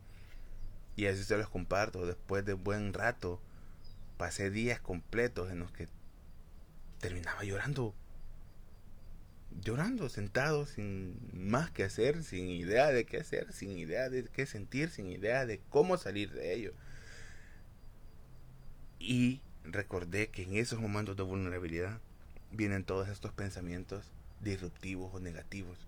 Y 0.97 1.07
así 1.07 1.23
se 1.25 1.37
los 1.37 1.49
comparto. 1.49 2.07
Después 2.07 2.45
de 2.45 2.55
buen 2.55 2.93
rato, 2.93 3.41
pasé 4.17 4.51
días 4.51 4.81
completos 4.81 5.51
en 5.51 5.61
los 5.61 5.71
que 5.71 5.89
terminaba 7.01 7.45
llorando. 7.45 7.95
Llorando, 9.63 10.09
sentado, 10.09 10.67
sin 10.67 11.19
más 11.33 11.71
que 11.71 11.85
hacer, 11.85 12.23
sin 12.23 12.49
idea 12.49 12.89
de 12.89 13.05
qué 13.07 13.19
hacer, 13.19 13.53
sin 13.53 13.79
idea 13.79 14.09
de 14.09 14.25
qué 14.25 14.47
sentir, 14.47 14.91
sin 14.91 15.11
idea 15.11 15.47
de 15.47 15.61
cómo 15.71 15.97
salir 15.97 16.33
de 16.33 16.55
ello. 16.55 16.73
Y 18.99 19.41
recordé 19.65 20.29
que 20.29 20.43
en 20.43 20.57
esos 20.57 20.81
momentos 20.81 21.17
de 21.17 21.23
vulnerabilidad 21.23 22.01
vienen 22.51 22.85
todos 22.85 23.09
estos 23.09 23.33
pensamientos 23.33 24.05
disruptivos 24.41 25.15
o 25.15 25.21
negativos. 25.21 25.79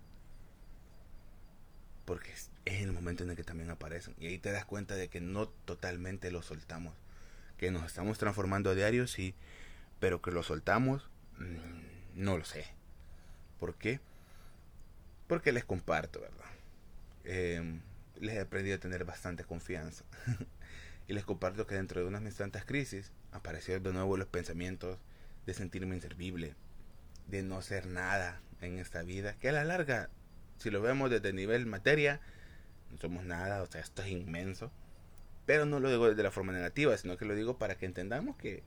Porque 2.05 2.31
es, 2.31 2.49
el 2.65 2.91
momento 2.91 3.23
en 3.23 3.31
el 3.31 3.35
que 3.35 3.43
también 3.43 3.69
aparecen. 3.69 4.15
Y 4.19 4.27
ahí 4.27 4.37
te 4.37 4.51
das 4.51 4.65
cuenta 4.65 4.95
de 4.95 5.07
que 5.07 5.21
no 5.21 5.47
totalmente 5.47 6.31
lo 6.31 6.41
soltamos. 6.41 6.93
Que 7.57 7.71
nos 7.71 7.85
estamos 7.85 8.17
transformando 8.17 8.69
a 8.69 8.75
diario, 8.75 9.07
sí. 9.07 9.35
Pero 9.99 10.21
que 10.21 10.31
lo 10.31 10.43
soltamos, 10.43 11.09
mm, 11.37 12.21
no 12.23 12.37
lo 12.37 12.45
sé. 12.45 12.65
¿Por 13.59 13.75
qué? 13.75 13.99
Porque 15.27 15.51
les 15.51 15.63
comparto, 15.63 16.19
¿verdad? 16.19 16.45
Em, 17.23 17.81
les 18.19 18.35
he 18.35 18.39
aprendido 18.39 18.75
a 18.75 18.79
tener 18.79 19.05
bastante 19.05 19.43
confianza. 19.43 20.03
Y 21.11 21.13
les 21.13 21.25
comparto 21.25 21.67
que 21.67 21.75
dentro 21.75 21.99
de 21.99 22.07
unas 22.07 22.21
mis 22.21 22.37
tantas 22.37 22.63
crisis 22.63 23.11
aparecieron 23.33 23.83
de 23.83 23.91
nuevo 23.91 24.15
los 24.15 24.29
pensamientos 24.29 24.97
de 25.45 25.53
sentirme 25.53 25.93
inservible, 25.93 26.55
de 27.27 27.43
no 27.43 27.61
ser 27.61 27.85
nada 27.85 28.39
en 28.61 28.79
esta 28.79 29.03
vida, 29.03 29.33
que 29.33 29.49
a 29.49 29.51
la 29.51 29.65
larga, 29.65 30.09
si 30.57 30.69
lo 30.69 30.81
vemos 30.81 31.09
desde 31.09 31.27
el 31.27 31.35
nivel 31.35 31.65
materia, 31.65 32.21
no 32.89 32.97
somos 32.97 33.25
nada, 33.25 33.61
o 33.61 33.65
sea, 33.65 33.81
esto 33.81 34.03
es 34.03 34.07
inmenso. 34.07 34.71
Pero 35.45 35.65
no 35.65 35.81
lo 35.81 35.89
digo 35.89 36.07
desde 36.07 36.23
la 36.23 36.31
forma 36.31 36.53
negativa, 36.53 36.95
sino 36.95 37.17
que 37.17 37.25
lo 37.25 37.35
digo 37.35 37.57
para 37.57 37.75
que 37.75 37.87
entendamos 37.87 38.37
que, 38.37 38.63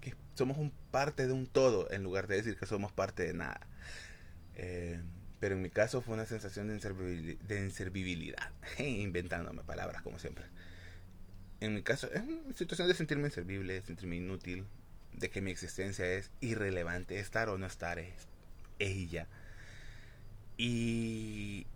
que 0.00 0.14
somos 0.36 0.58
un 0.58 0.70
parte 0.92 1.26
de 1.26 1.32
un 1.32 1.48
todo, 1.48 1.90
en 1.90 2.04
lugar 2.04 2.28
de 2.28 2.36
decir 2.36 2.56
que 2.56 2.66
somos 2.66 2.92
parte 2.92 3.24
de 3.24 3.34
nada. 3.34 3.66
Eh, 4.54 5.00
pero 5.40 5.56
en 5.56 5.62
mi 5.62 5.70
caso 5.70 6.02
fue 6.02 6.14
una 6.14 6.26
sensación 6.26 6.68
de, 6.68 7.36
de 7.48 7.64
inservibilidad, 7.64 8.52
inventándome 8.78 9.64
palabras 9.64 10.02
como 10.02 10.20
siempre 10.20 10.44
en 11.60 11.74
mi 11.74 11.82
caso, 11.82 12.10
es 12.12 12.22
una 12.22 12.54
situación 12.54 12.88
de 12.88 12.94
sentirme 12.94 13.28
inservible, 13.28 13.74
de 13.74 13.82
sentirme 13.82 14.16
inútil, 14.16 14.66
de 15.12 15.30
que 15.30 15.42
mi 15.42 15.50
existencia 15.50 16.06
es 16.06 16.30
irrelevante, 16.40 17.18
estar 17.18 17.48
o 17.48 17.58
no 17.58 17.66
estar 17.66 17.98
es 17.98 18.28
ella. 18.78 19.28
Y 20.56 21.66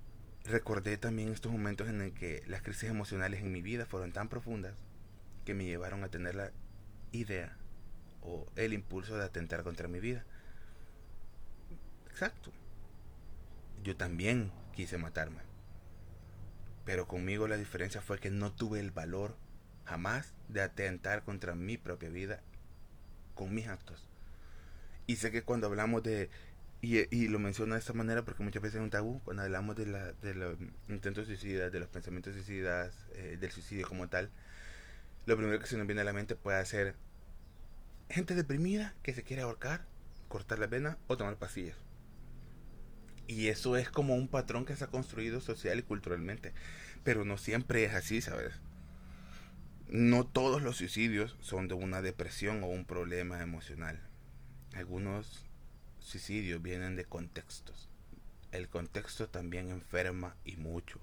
recordé 0.44 0.96
también 0.96 1.32
estos 1.32 1.52
momentos 1.52 1.88
en 1.88 2.00
el 2.00 2.12
que 2.12 2.42
las 2.46 2.62
crisis 2.62 2.90
emocionales 2.90 3.40
en 3.40 3.52
mi 3.52 3.62
vida 3.62 3.86
fueron 3.86 4.12
tan 4.12 4.28
profundas 4.28 4.74
que 5.44 5.54
me 5.54 5.64
llevaron 5.64 6.04
a 6.04 6.08
tener 6.08 6.34
la 6.34 6.50
idea 7.12 7.56
o 8.22 8.46
el 8.56 8.72
impulso 8.72 9.16
de 9.16 9.24
atentar 9.24 9.62
contra 9.62 9.88
mi 9.88 10.00
vida. 10.00 10.24
Exacto. 12.10 12.52
Yo 13.82 13.96
también 13.96 14.50
quise 14.74 14.96
matarme. 14.96 15.42
Pero 16.84 17.06
conmigo 17.06 17.48
la 17.48 17.56
diferencia 17.56 18.00
fue 18.00 18.18
que 18.18 18.30
no 18.30 18.52
tuve 18.52 18.80
el 18.80 18.90
valor 18.90 19.36
jamás 19.84 20.32
de 20.48 20.62
atentar 20.62 21.22
contra 21.24 21.54
mi 21.54 21.76
propia 21.76 22.08
vida 22.08 22.40
con 23.34 23.54
mis 23.54 23.66
actos. 23.68 24.08
Y 25.06 25.16
sé 25.16 25.30
que 25.30 25.42
cuando 25.42 25.66
hablamos 25.66 26.02
de, 26.02 26.30
y, 26.80 27.28
lo 27.28 27.38
menciono 27.38 27.74
de 27.74 27.80
esta 27.80 27.92
manera 27.92 28.24
porque 28.24 28.42
muchas 28.42 28.62
veces 28.62 28.76
es 28.76 28.82
un 28.82 28.90
tabú, 28.90 29.20
cuando 29.24 29.42
hablamos 29.42 29.76
de, 29.76 29.86
la, 29.86 30.12
los 30.22 30.56
intentos 30.88 31.26
suicidas, 31.26 31.72
de 31.72 31.80
los 31.80 31.88
pensamientos 31.88 32.34
suicidas, 32.34 32.94
eh, 33.14 33.36
del 33.40 33.50
suicidio 33.50 33.88
como 33.88 34.08
tal, 34.08 34.30
lo 35.26 35.36
primero 35.36 35.58
que 35.58 35.66
se 35.66 35.76
nos 35.76 35.86
viene 35.86 36.02
a 36.02 36.04
la 36.04 36.12
mente 36.12 36.36
puede 36.36 36.64
ser 36.66 36.94
gente 38.10 38.34
deprimida 38.34 38.94
que 39.02 39.14
se 39.14 39.22
quiere 39.22 39.42
ahorcar, 39.42 39.86
cortar 40.28 40.58
la 40.58 40.66
vena 40.66 40.98
o 41.06 41.16
tomar 41.16 41.36
pastillas. 41.36 41.76
Y 43.26 43.48
eso 43.48 43.76
es 43.76 43.88
como 43.88 44.14
un 44.14 44.28
patrón 44.28 44.66
que 44.66 44.76
se 44.76 44.84
ha 44.84 44.88
construido 44.88 45.40
social 45.40 45.78
y 45.78 45.82
culturalmente. 45.82 46.52
Pero 47.04 47.24
no 47.24 47.38
siempre 47.38 47.84
es 47.84 47.94
así, 47.94 48.20
¿sabes? 48.20 48.52
No 49.88 50.24
todos 50.24 50.62
los 50.62 50.76
suicidios 50.78 51.36
son 51.40 51.68
de 51.68 51.74
una 51.74 52.00
depresión 52.00 52.62
o 52.64 52.66
un 52.66 52.84
problema 52.84 53.42
emocional. 53.42 54.00
Algunos 54.74 55.44
suicidios 55.98 56.62
vienen 56.62 56.96
de 56.96 57.04
contextos. 57.04 57.88
El 58.50 58.68
contexto 58.68 59.28
también 59.28 59.70
enferma 59.70 60.36
y 60.44 60.56
mucho. 60.56 61.00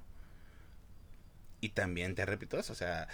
Y 1.62 1.70
también 1.70 2.16
te 2.16 2.26
repito 2.26 2.60
eso, 2.60 2.74
o 2.74 2.76
sea, 2.76 3.08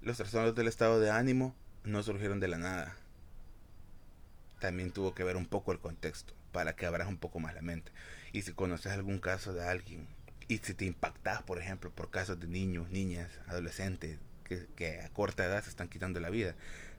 los 0.00 0.16
trastornos 0.16 0.54
del 0.54 0.68
estado 0.68 0.98
de 0.98 1.10
ánimo 1.10 1.54
no 1.84 2.02
surgieron 2.02 2.40
de 2.40 2.48
la 2.48 2.58
nada. 2.58 2.96
También 4.60 4.92
tuvo 4.92 5.14
que 5.14 5.24
ver 5.24 5.36
un 5.36 5.46
poco 5.46 5.72
el 5.72 5.78
contexto 5.78 6.32
para 6.52 6.74
que 6.74 6.86
abras 6.86 7.06
un 7.06 7.18
poco 7.18 7.38
más 7.38 7.54
la 7.54 7.60
mente. 7.60 7.92
Y 8.32 8.42
si 8.42 8.52
conoces 8.52 8.92
algún 8.92 9.18
caso 9.18 9.52
de 9.52 9.62
alguien 9.62 10.08
y 10.48 10.58
si 10.58 10.72
te 10.72 10.86
impactas, 10.86 11.42
por 11.42 11.60
ejemplo, 11.60 11.90
por 11.90 12.10
casos 12.10 12.40
de 12.40 12.46
niños, 12.46 12.90
niñas, 12.90 13.30
adolescentes 13.46 14.18
que, 14.46 15.00
a 15.00 15.08
corta 15.10 15.44
edad 15.44 15.62
se 15.62 15.70
están 15.70 15.88
quitando 15.88 16.20
la 16.20 16.30
vida, 16.30 16.54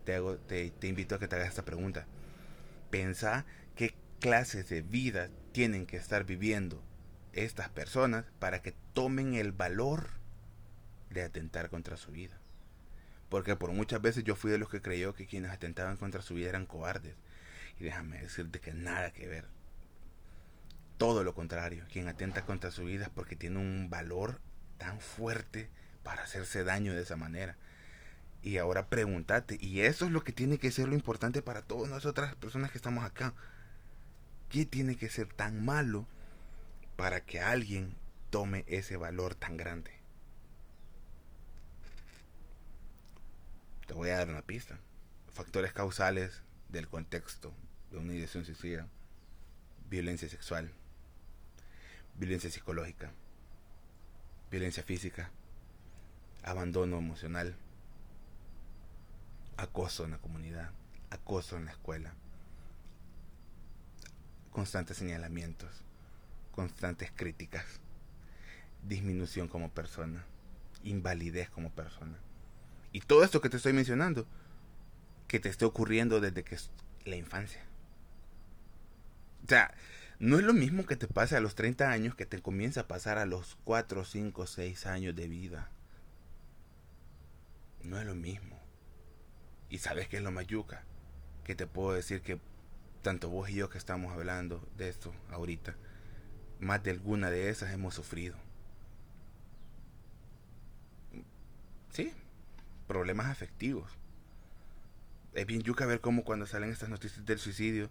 te, 0.05 0.15
hago, 0.15 0.37
te, 0.37 0.71
invito 0.83 1.15
a 1.15 1.19
que 1.19 1.27
te 1.27 1.35
hagas 1.35 1.49
esta 1.49 1.65
pregunta. 1.65 2.05
Pensa 2.89 3.45
qué 3.75 3.93
clases 4.19 4.69
de 4.69 4.81
vida 4.81 5.29
tienen 5.51 5.85
que 5.85 5.97
estar 5.97 6.25
viviendo 6.25 6.81
estas 7.33 7.69
personas 7.69 8.25
para 8.39 8.61
que 8.61 8.73
tomen 8.93 9.35
el 9.35 9.51
valor 9.51 10.09
de 11.09 11.23
atentar 11.23 11.69
contra 11.69 11.97
su 11.97 12.11
vida. 12.11 12.37
Porque 13.29 13.55
por 13.55 13.71
muchas 13.71 14.01
veces 14.01 14.23
yo 14.23 14.35
fui 14.35 14.51
de 14.51 14.57
los 14.57 14.69
que 14.69 14.81
creyó 14.81 15.13
que 15.13 15.27
quienes 15.27 15.51
atentaban 15.51 15.97
contra 15.97 16.21
su 16.21 16.35
vida 16.35 16.49
eran 16.49 16.65
cobardes. 16.65 17.15
Y 17.79 17.83
déjame 17.83 18.21
decirte 18.21 18.59
que 18.59 18.73
nada 18.73 19.11
que 19.11 19.27
ver. 19.27 19.45
Todo 20.97 21.23
lo 21.23 21.35
contrario. 21.35 21.85
Quien 21.91 22.07
atenta 22.07 22.45
contra 22.45 22.71
su 22.71 22.85
vida 22.85 23.05
es 23.05 23.09
porque 23.09 23.35
tiene 23.35 23.59
un 23.59 23.89
valor 23.89 24.39
tan 24.77 24.99
fuerte 24.99 25.69
para 26.07 26.23
hacerse 26.23 26.63
daño 26.63 26.93
de 26.93 27.01
esa 27.01 27.17
manera. 27.17 27.57
Y 28.41 28.59
ahora 28.59 28.87
pregúntate, 28.87 29.57
y 29.59 29.81
eso 29.81 30.05
es 30.05 30.11
lo 30.11 30.23
que 30.23 30.31
tiene 30.31 30.57
que 30.57 30.71
ser 30.71 30.87
lo 30.87 30.95
importante 30.95 31.41
para 31.41 31.63
todas 31.63 31.89
nosotras 31.89 32.33
personas 32.35 32.71
que 32.71 32.77
estamos 32.77 33.03
acá. 33.03 33.33
¿Qué 34.47 34.65
tiene 34.65 34.95
que 34.95 35.09
ser 35.09 35.27
tan 35.27 35.65
malo 35.65 36.07
para 36.95 37.25
que 37.25 37.41
alguien 37.41 37.93
tome 38.29 38.63
ese 38.67 38.95
valor 38.95 39.35
tan 39.35 39.57
grande? 39.57 39.91
Te 43.85 43.93
voy 43.93 44.09
a 44.11 44.19
dar 44.19 44.29
una 44.29 44.43
pista. 44.43 44.79
Factores 45.33 45.73
causales 45.73 46.41
del 46.69 46.87
contexto 46.87 47.53
de 47.91 47.97
una 47.97 48.13
ideación 48.13 48.45
suicida. 48.45 48.87
Violencia 49.89 50.29
sexual. 50.29 50.71
Violencia 52.15 52.49
psicológica. 52.49 53.11
Violencia 54.49 54.83
física. 54.83 55.31
Abandono 56.47 56.97
emocional. 56.97 57.55
Acoso 59.57 60.05
en 60.05 60.11
la 60.11 60.17
comunidad. 60.17 60.71
Acoso 61.09 61.57
en 61.57 61.65
la 61.65 61.71
escuela. 61.71 62.13
Constantes 64.51 64.97
señalamientos. 64.97 65.83
Constantes 66.51 67.11
críticas. 67.15 67.65
Disminución 68.83 69.47
como 69.47 69.69
persona. 69.69 70.25
Invalidez 70.83 71.49
como 71.49 71.69
persona 71.71 72.17
y 72.91 73.01
todo 73.01 73.23
esto 73.23 73.41
que 73.41 73.49
te 73.49 73.57
estoy 73.57 73.73
mencionando, 73.73 74.25
que 75.27 75.39
te 75.39 75.49
esté 75.49 75.65
ocurriendo 75.65 76.19
desde 76.19 76.43
que 76.43 76.55
es 76.55 76.71
la 77.05 77.15
infancia. 77.15 77.61
O 79.45 79.47
sea, 79.47 79.73
no 80.19 80.39
es 80.39 80.43
lo 80.43 80.53
mismo 80.53 80.85
que 80.85 80.95
te 80.95 81.07
pase 81.07 81.35
a 81.35 81.39
los 81.39 81.55
30 81.55 81.91
años 81.91 82.15
que 82.15 82.25
te 82.25 82.41
comienza 82.41 82.81
a 82.81 82.87
pasar 82.87 83.17
a 83.17 83.27
los 83.27 83.57
4, 83.65 84.03
5, 84.03 84.47
6 84.47 84.85
años 84.87 85.15
de 85.15 85.27
vida. 85.27 85.69
No 87.83 87.99
es 87.99 88.05
lo 88.05 88.15
mismo. 88.15 88.59
Y 89.69 89.79
sabes 89.79 90.07
que 90.07 90.17
es 90.17 90.23
lo 90.23 90.31
mayuca. 90.31 90.83
Que 91.43 91.55
te 91.55 91.67
puedo 91.67 91.93
decir 91.93 92.21
que 92.21 92.39
tanto 93.01 93.29
vos 93.29 93.49
y 93.49 93.55
yo 93.55 93.69
que 93.69 93.77
estamos 93.77 94.11
hablando 94.11 94.67
de 94.75 94.89
esto 94.89 95.13
ahorita, 95.31 95.75
más 96.59 96.83
de 96.83 96.91
alguna 96.91 97.29
de 97.29 97.49
esas 97.49 97.71
hemos 97.71 97.95
sufrido. 97.95 98.35
Sí, 101.91 102.13
problemas 102.87 103.27
afectivos. 103.27 103.89
Es 105.33 105.45
bien 105.45 105.61
yuca 105.61 105.85
ver 105.85 106.01
cómo 106.01 106.23
cuando 106.23 106.45
salen 106.45 106.71
estas 106.71 106.89
noticias 106.89 107.25
del 107.25 107.39
suicidio, 107.39 107.89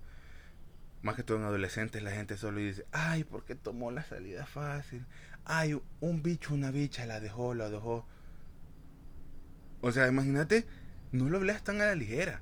más 1.02 1.14
que 1.14 1.22
todo 1.22 1.38
en 1.38 1.44
adolescentes, 1.44 2.02
la 2.02 2.10
gente 2.10 2.36
solo 2.36 2.58
dice, 2.58 2.84
ay, 2.92 3.24
¿por 3.24 3.44
qué 3.44 3.54
tomó 3.54 3.90
la 3.90 4.04
salida 4.04 4.44
fácil? 4.46 5.06
Ay, 5.44 5.80
un 6.00 6.22
bicho, 6.22 6.52
una 6.52 6.70
bicha 6.70 7.06
la 7.06 7.20
dejó, 7.20 7.54
la 7.54 7.70
dejó. 7.70 8.06
O 9.80 9.92
sea, 9.92 10.06
imagínate, 10.08 10.66
no 11.12 11.28
lo 11.28 11.40
veas 11.40 11.62
tan 11.62 11.80
a 11.80 11.86
la 11.86 11.94
ligera. 11.94 12.40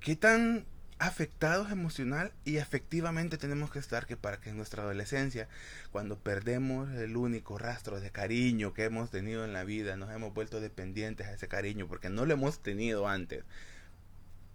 ¿Qué 0.00 0.16
tan 0.16 0.66
afectados 0.98 1.72
emocional 1.72 2.32
y 2.44 2.58
afectivamente 2.58 3.36
tenemos 3.36 3.72
que 3.72 3.80
estar 3.80 4.06
que 4.06 4.16
para 4.16 4.40
que 4.40 4.50
en 4.50 4.56
nuestra 4.56 4.84
adolescencia, 4.84 5.48
cuando 5.90 6.16
perdemos 6.18 6.90
el 6.92 7.16
único 7.16 7.58
rastro 7.58 8.00
de 8.00 8.10
cariño 8.10 8.72
que 8.72 8.84
hemos 8.84 9.10
tenido 9.10 9.44
en 9.44 9.52
la 9.52 9.64
vida, 9.64 9.96
nos 9.96 10.10
hemos 10.10 10.32
vuelto 10.32 10.60
dependientes 10.60 11.26
a 11.26 11.32
ese 11.32 11.48
cariño 11.48 11.88
porque 11.88 12.08
no 12.08 12.24
lo 12.24 12.34
hemos 12.34 12.62
tenido 12.62 13.08
antes, 13.08 13.44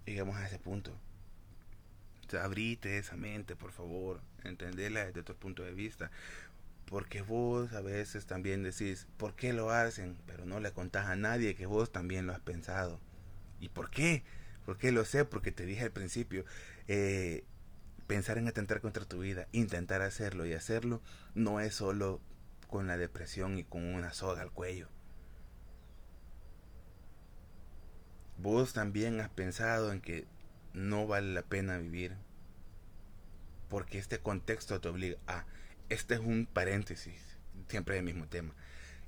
llegamos 0.06 0.36
a 0.36 0.46
ese 0.46 0.58
punto. 0.58 0.98
O 2.32 2.36
abrite 2.38 2.98
esa 2.98 3.16
mente, 3.16 3.56
por 3.56 3.72
favor, 3.72 4.20
entenderla 4.44 5.04
desde 5.04 5.22
tu 5.22 5.34
punto 5.34 5.62
de 5.62 5.72
vista. 5.72 6.10
Porque 6.88 7.22
vos 7.22 7.72
a 7.74 7.80
veces 7.80 8.26
también 8.26 8.62
decís, 8.62 9.06
¿por 9.16 9.34
qué 9.34 9.52
lo 9.52 9.70
hacen? 9.70 10.16
Pero 10.26 10.46
no 10.46 10.58
le 10.60 10.72
contás 10.72 11.06
a 11.06 11.16
nadie 11.16 11.54
que 11.54 11.66
vos 11.66 11.92
también 11.92 12.26
lo 12.26 12.32
has 12.32 12.40
pensado. 12.40 12.98
¿Y 13.60 13.68
por 13.68 13.90
qué? 13.90 14.24
¿Por 14.64 14.78
qué 14.78 14.92
lo 14.92 15.04
sé? 15.04 15.24
Porque 15.24 15.52
te 15.52 15.66
dije 15.66 15.84
al 15.84 15.92
principio, 15.92 16.44
eh, 16.86 17.44
pensar 18.06 18.38
en 18.38 18.48
atentar 18.48 18.80
contra 18.80 19.04
tu 19.04 19.20
vida, 19.20 19.48
intentar 19.52 20.02
hacerlo 20.02 20.46
y 20.46 20.54
hacerlo, 20.54 21.02
no 21.34 21.60
es 21.60 21.74
solo 21.74 22.20
con 22.68 22.86
la 22.86 22.96
depresión 22.96 23.58
y 23.58 23.64
con 23.64 23.84
una 23.84 24.12
soga 24.12 24.42
al 24.42 24.52
cuello. 24.52 24.88
Vos 28.38 28.72
también 28.72 29.20
has 29.20 29.30
pensado 29.30 29.92
en 29.92 30.00
que 30.00 30.26
no 30.72 31.06
vale 31.06 31.34
la 31.34 31.42
pena 31.42 31.78
vivir 31.78 32.16
porque 33.68 33.98
este 33.98 34.20
contexto 34.20 34.80
te 34.80 34.88
obliga 34.88 35.18
a... 35.26 35.44
Este 35.88 36.14
es 36.14 36.20
un 36.20 36.46
paréntesis, 36.46 37.20
siempre 37.68 37.98
el 37.98 38.04
mismo 38.04 38.26
tema. 38.26 38.54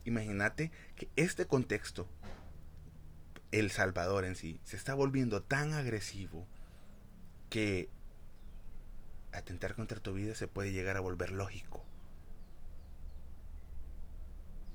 Imagínate 0.05 0.71
que 0.97 1.09
este 1.17 1.47
contexto 1.47 2.09
el 3.53 3.71
Salvador 3.71 4.25
en 4.25 4.37
sí 4.37 4.61
se 4.65 4.77
está 4.77 4.95
volviendo 4.95 5.43
tan 5.43 5.73
agresivo 5.75 6.47
que 7.49 7.89
atentar 9.33 9.75
contra 9.75 10.01
tu 10.01 10.15
vida 10.15 10.35
se 10.35 10.49
puede 10.49 10.73
llegar 10.73 10.97
a 10.97 11.01
volver 11.01 11.33
lógico. 11.33 11.85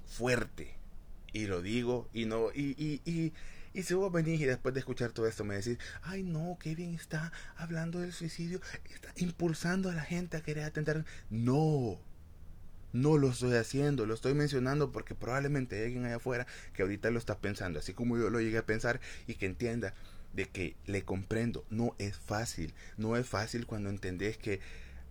Fuerte. 0.06 0.76
Y 1.34 1.48
lo 1.48 1.62
digo, 1.62 2.08
y 2.14 2.26
no, 2.26 2.52
y, 2.54 3.02
y, 3.06 3.34
y 3.76 3.84
si 3.84 3.94
vos 3.94 4.10
venís 4.12 4.40
y 4.40 4.46
después 4.46 4.74
de 4.74 4.80
escuchar 4.80 5.12
todo 5.12 5.28
esto 5.28 5.44
me 5.44 5.56
decís, 5.56 5.78
ay 6.02 6.24
no, 6.24 6.58
qué 6.62 6.76
bien 6.76 6.96
está 6.96 7.34
hablando 7.58 8.00
del 8.00 8.14
suicidio, 8.14 8.62
está 8.86 9.12
impulsando 9.18 9.90
a 9.90 9.94
la 9.94 10.04
gente 10.04 10.38
a 10.38 10.42
querer 10.42 10.64
atentar. 10.64 11.04
No, 11.30 12.00
no 12.94 13.18
lo 13.18 13.30
estoy 13.30 13.56
haciendo, 13.56 14.06
lo 14.06 14.14
estoy 14.14 14.34
mencionando 14.34 14.94
porque 14.94 15.14
probablemente 15.14 15.76
hay 15.76 15.88
alguien 15.88 16.06
allá 16.06 16.16
afuera 16.16 16.48
que 16.74 16.84
ahorita 16.84 17.12
lo 17.12 17.20
está 17.20 17.38
pensando, 17.38 17.80
así 17.80 17.94
como 17.94 18.18
yo 18.18 18.30
lo 18.30 18.40
llegué 18.40 18.60
a 18.60 18.66
pensar 18.66 19.02
y 19.28 19.36
que 19.36 19.46
entienda 19.46 19.94
de 20.32 20.46
que 20.46 20.78
le 20.86 21.04
comprendo. 21.04 21.66
No 21.70 21.96
es 22.00 22.16
fácil, 22.18 22.74
no 22.96 23.18
es 23.18 23.28
fácil 23.28 23.66
cuando 23.66 23.90
entendés 23.90 24.38
que 24.38 24.62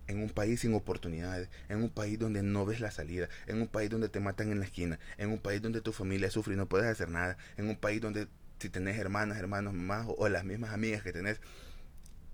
en 0.07 0.23
un 0.23 0.29
país 0.29 0.61
sin 0.61 0.73
oportunidades, 0.73 1.49
en 1.69 1.83
un 1.83 1.91
país 1.91 2.17
donde 2.17 2.41
no 2.41 2.65
ves 2.65 2.79
la 2.79 2.89
salida, 2.89 3.29
en 3.45 3.61
un 3.61 3.67
país 3.67 3.91
donde 3.91 4.09
te 4.09 4.19
matan 4.19 4.51
en 4.51 4.59
la 4.59 4.65
esquina, 4.65 4.99
en 5.19 5.29
un 5.29 5.37
país 5.37 5.61
donde 5.61 5.81
tu 5.81 5.93
familia 5.93 6.31
sufre 6.31 6.55
y 6.55 6.57
no 6.57 6.67
puedes 6.67 6.87
hacer 6.87 7.09
nada, 7.09 7.37
en 7.57 7.69
un 7.69 7.75
país 7.75 8.01
donde 8.01 8.27
si 8.59 8.69
tenés 8.69 8.97
hermanas, 8.97 9.37
hermanos, 9.37 9.73
mamás 9.73 10.07
o, 10.17 10.29
las 10.29 10.43
mismas 10.43 10.71
amigas 10.71 11.03
que 11.03 11.13
tenés, 11.13 11.39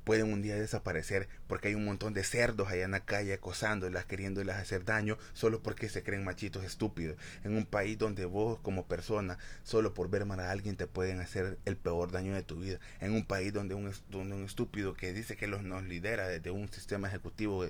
pueden 0.04 0.34
un 0.34 0.42
día 0.42 0.56
desaparecer 0.56 1.30
porque 1.48 1.68
hay 1.70 1.76
un 1.76 1.86
montón 1.86 2.14
de 2.14 2.24
cerdos 2.24 2.70
allá 2.70 2.86
en 2.86 2.92
la 2.92 3.06
calle 3.06 3.34
acosándolas, 3.34 4.06
queriéndolas 4.06 4.58
hacer 4.58 4.84
daño, 4.84 5.18
solo 5.34 5.62
porque 5.62 5.90
se 5.90 6.04
creen 6.04 6.24
machitos 6.24 6.64
estúpidos. 6.64 7.18
En 7.44 7.56
un 7.56 7.66
país 7.66 7.98
donde 7.98 8.26
vos 8.26 8.60
como 8.60 8.88
persona, 8.88 9.38
solo 9.64 9.94
por 9.94 10.10
ver 10.10 10.26
mal 10.26 10.40
a 10.40 10.52
alguien, 10.52 10.76
te 10.76 10.88
pueden 10.88 11.20
hacer 11.20 11.60
el 11.66 11.78
peor 11.78 12.12
daño 12.12 12.34
de 12.34 12.44
tu 12.44 12.60
vida. 12.60 12.80
En 13.00 13.14
un 13.14 13.26
país 13.26 13.54
donde 13.54 13.76
un, 13.76 13.92
donde 14.10 14.36
un 14.36 14.44
estúpido 14.44 14.94
que 14.94 15.14
dice 15.14 15.38
que 15.38 15.48
los, 15.48 15.64
nos 15.64 15.84
lidera 15.84 16.28
desde 16.28 16.52
un 16.52 16.72
sistema 16.72 17.08
ejecutivo 17.08 17.66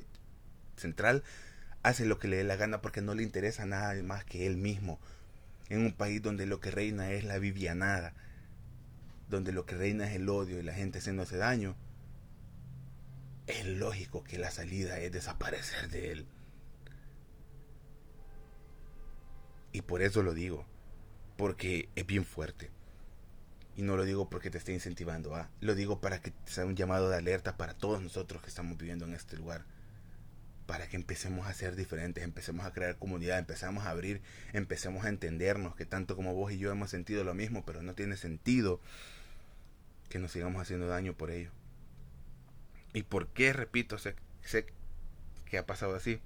central, 0.77 1.23
hace 1.83 2.05
lo 2.05 2.19
que 2.19 2.27
le 2.27 2.37
dé 2.37 2.43
la 2.43 2.55
gana 2.55 2.81
porque 2.81 3.01
no 3.01 3.15
le 3.15 3.23
interesa 3.23 3.65
nada 3.65 4.01
más 4.03 4.23
que 4.23 4.47
él 4.47 4.57
mismo. 4.57 4.99
En 5.69 5.81
un 5.85 5.93
país 5.93 6.21
donde 6.21 6.45
lo 6.45 6.59
que 6.59 6.71
reina 6.71 7.11
es 7.11 7.23
la 7.23 7.39
vivianada, 7.39 8.13
donde 9.31 9.53
lo 9.53 9.65
que 9.65 9.75
reina 9.75 10.07
es 10.07 10.15
el 10.15 10.29
odio 10.29 10.59
y 10.59 10.63
la 10.63 10.73
gente 10.73 10.99
haciéndose 10.99 11.37
daño, 11.37 11.75
es 13.47 13.65
lógico 13.65 14.23
que 14.23 14.37
la 14.37 14.51
salida 14.51 14.99
es 14.99 15.11
desaparecer 15.11 15.89
de 15.89 16.11
él. 16.11 16.27
Y 19.71 19.81
por 19.81 20.01
eso 20.01 20.21
lo 20.21 20.33
digo, 20.33 20.65
porque 21.37 21.89
es 21.95 22.05
bien 22.05 22.25
fuerte. 22.25 22.69
Y 23.77 23.83
no 23.83 23.95
lo 23.95 24.03
digo 24.03 24.29
porque 24.29 24.51
te 24.51 24.57
esté 24.57 24.73
incentivando 24.73 25.33
a, 25.33 25.49
lo 25.61 25.75
digo 25.75 26.01
para 26.01 26.21
que 26.21 26.33
sea 26.45 26.65
un 26.65 26.75
llamado 26.75 27.09
de 27.09 27.15
alerta 27.15 27.55
para 27.55 27.73
todos 27.73 28.01
nosotros 28.01 28.41
que 28.41 28.49
estamos 28.49 28.77
viviendo 28.77 29.05
en 29.05 29.13
este 29.13 29.37
lugar. 29.37 29.63
Para 30.65 30.87
que 30.87 30.97
empecemos 30.97 31.47
a 31.47 31.53
ser 31.53 31.75
diferentes, 31.75 32.23
empecemos 32.23 32.65
a 32.65 32.73
crear 32.73 32.97
comunidad, 32.97 33.39
empecemos 33.39 33.85
a 33.85 33.91
abrir, 33.91 34.21
empecemos 34.51 35.05
a 35.05 35.09
entendernos, 35.09 35.75
que 35.75 35.85
tanto 35.85 36.17
como 36.17 36.35
vos 36.35 36.51
y 36.51 36.57
yo 36.57 36.69
hemos 36.69 36.89
sentido 36.89 37.23
lo 37.23 37.33
mismo, 37.33 37.65
pero 37.65 37.81
no 37.81 37.93
tiene 37.95 38.17
sentido 38.17 38.81
que 40.11 40.19
nos 40.19 40.31
sigamos 40.31 40.61
haciendo 40.61 40.87
daño 40.87 41.13
por 41.13 41.31
ello. 41.31 41.49
¿Y 42.93 43.03
por 43.03 43.27
qué, 43.29 43.53
repito, 43.53 43.97
sé, 43.97 44.15
sé 44.43 44.65
que 45.45 45.57
ha 45.57 45.65
pasado 45.65 45.95
así? 45.95 46.19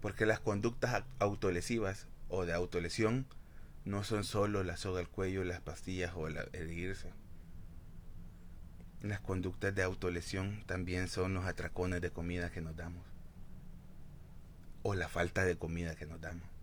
Porque 0.00 0.26
las 0.26 0.40
conductas 0.40 1.04
autolesivas 1.18 2.06
o 2.28 2.46
de 2.46 2.54
autolesión 2.54 3.26
no 3.84 4.02
son 4.02 4.24
solo 4.24 4.64
la 4.64 4.76
soga 4.76 5.00
al 5.00 5.08
cuello, 5.08 5.44
las 5.44 5.60
pastillas 5.60 6.14
o 6.16 6.26
el 6.26 6.38
herirse. 6.54 7.12
Las 9.02 9.20
conductas 9.20 9.74
de 9.74 9.82
autolesión 9.82 10.64
también 10.66 11.08
son 11.08 11.34
los 11.34 11.44
atracones 11.44 12.00
de 12.00 12.10
comida 12.10 12.50
que 12.50 12.62
nos 12.62 12.76
damos. 12.76 13.04
O 14.82 14.94
la 14.94 15.08
falta 15.08 15.44
de 15.44 15.56
comida 15.56 15.96
que 15.96 16.06
nos 16.06 16.20
damos. 16.20 16.55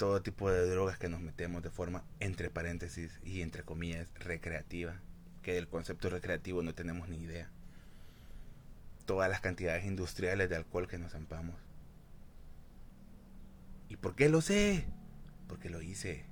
Todo 0.00 0.22
tipo 0.22 0.50
de 0.50 0.66
drogas 0.66 0.96
que 0.96 1.10
nos 1.10 1.20
metemos 1.20 1.62
de 1.62 1.68
forma, 1.68 2.02
entre 2.20 2.48
paréntesis 2.48 3.20
y 3.22 3.42
entre 3.42 3.64
comillas, 3.64 4.08
recreativa 4.14 4.98
que 5.42 5.52
del 5.52 5.68
concepto 5.68 6.08
recreativo 6.08 6.62
no 6.62 6.74
tenemos 6.74 7.10
ni 7.10 7.18
idea. 7.18 7.50
Todas 9.04 9.28
las 9.28 9.42
cantidades 9.42 9.84
industriales 9.84 10.48
de 10.48 10.56
alcohol 10.56 10.88
que 10.88 10.96
nos 10.96 11.12
zampamos. 11.12 11.54
¿Y 13.90 13.96
por 13.96 14.14
qué 14.16 14.30
lo 14.30 14.40
sé? 14.40 14.86
Porque 15.46 15.68
lo 15.68 15.82
hice. 15.82 16.24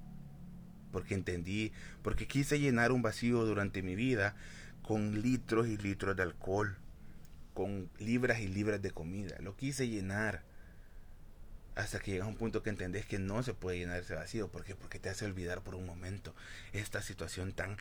Porque 0.90 1.12
entendí, 1.12 1.70
porque 2.00 2.26
quise 2.26 2.58
llenar 2.58 2.90
un 2.90 3.02
vacío 3.02 3.44
durante 3.44 3.82
mi 3.82 3.96
vida 3.96 4.34
con 4.80 5.20
litros 5.20 5.68
y 5.68 5.76
litros 5.76 6.16
de 6.16 6.22
alcohol, 6.22 6.78
con 7.52 7.90
libras 7.98 8.40
y 8.40 8.48
libras 8.48 8.80
de 8.80 8.92
comida. 8.92 9.36
Lo 9.40 9.56
quise 9.56 9.88
llenar 9.88 10.47
hasta 11.78 12.00
que 12.00 12.10
llega 12.10 12.26
un 12.26 12.34
punto 12.34 12.64
que 12.64 12.70
entendés 12.70 13.06
que 13.06 13.20
no 13.20 13.44
se 13.44 13.54
puede 13.54 13.78
llenar 13.78 14.00
ese 14.00 14.16
vacío. 14.16 14.50
¿Por 14.50 14.64
qué? 14.64 14.74
Porque 14.74 14.98
te 14.98 15.10
hace 15.10 15.24
olvidar 15.24 15.62
por 15.62 15.76
un 15.76 15.86
momento 15.86 16.34
esta 16.72 17.00
situación 17.02 17.52
tan 17.52 17.76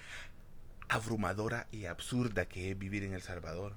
abrumadora 0.87 1.67
y 1.71 1.85
absurda 1.85 2.47
que 2.47 2.69
es 2.69 2.77
vivir 2.77 3.03
en 3.03 3.13
El 3.13 3.23
Salvador. 3.23 3.75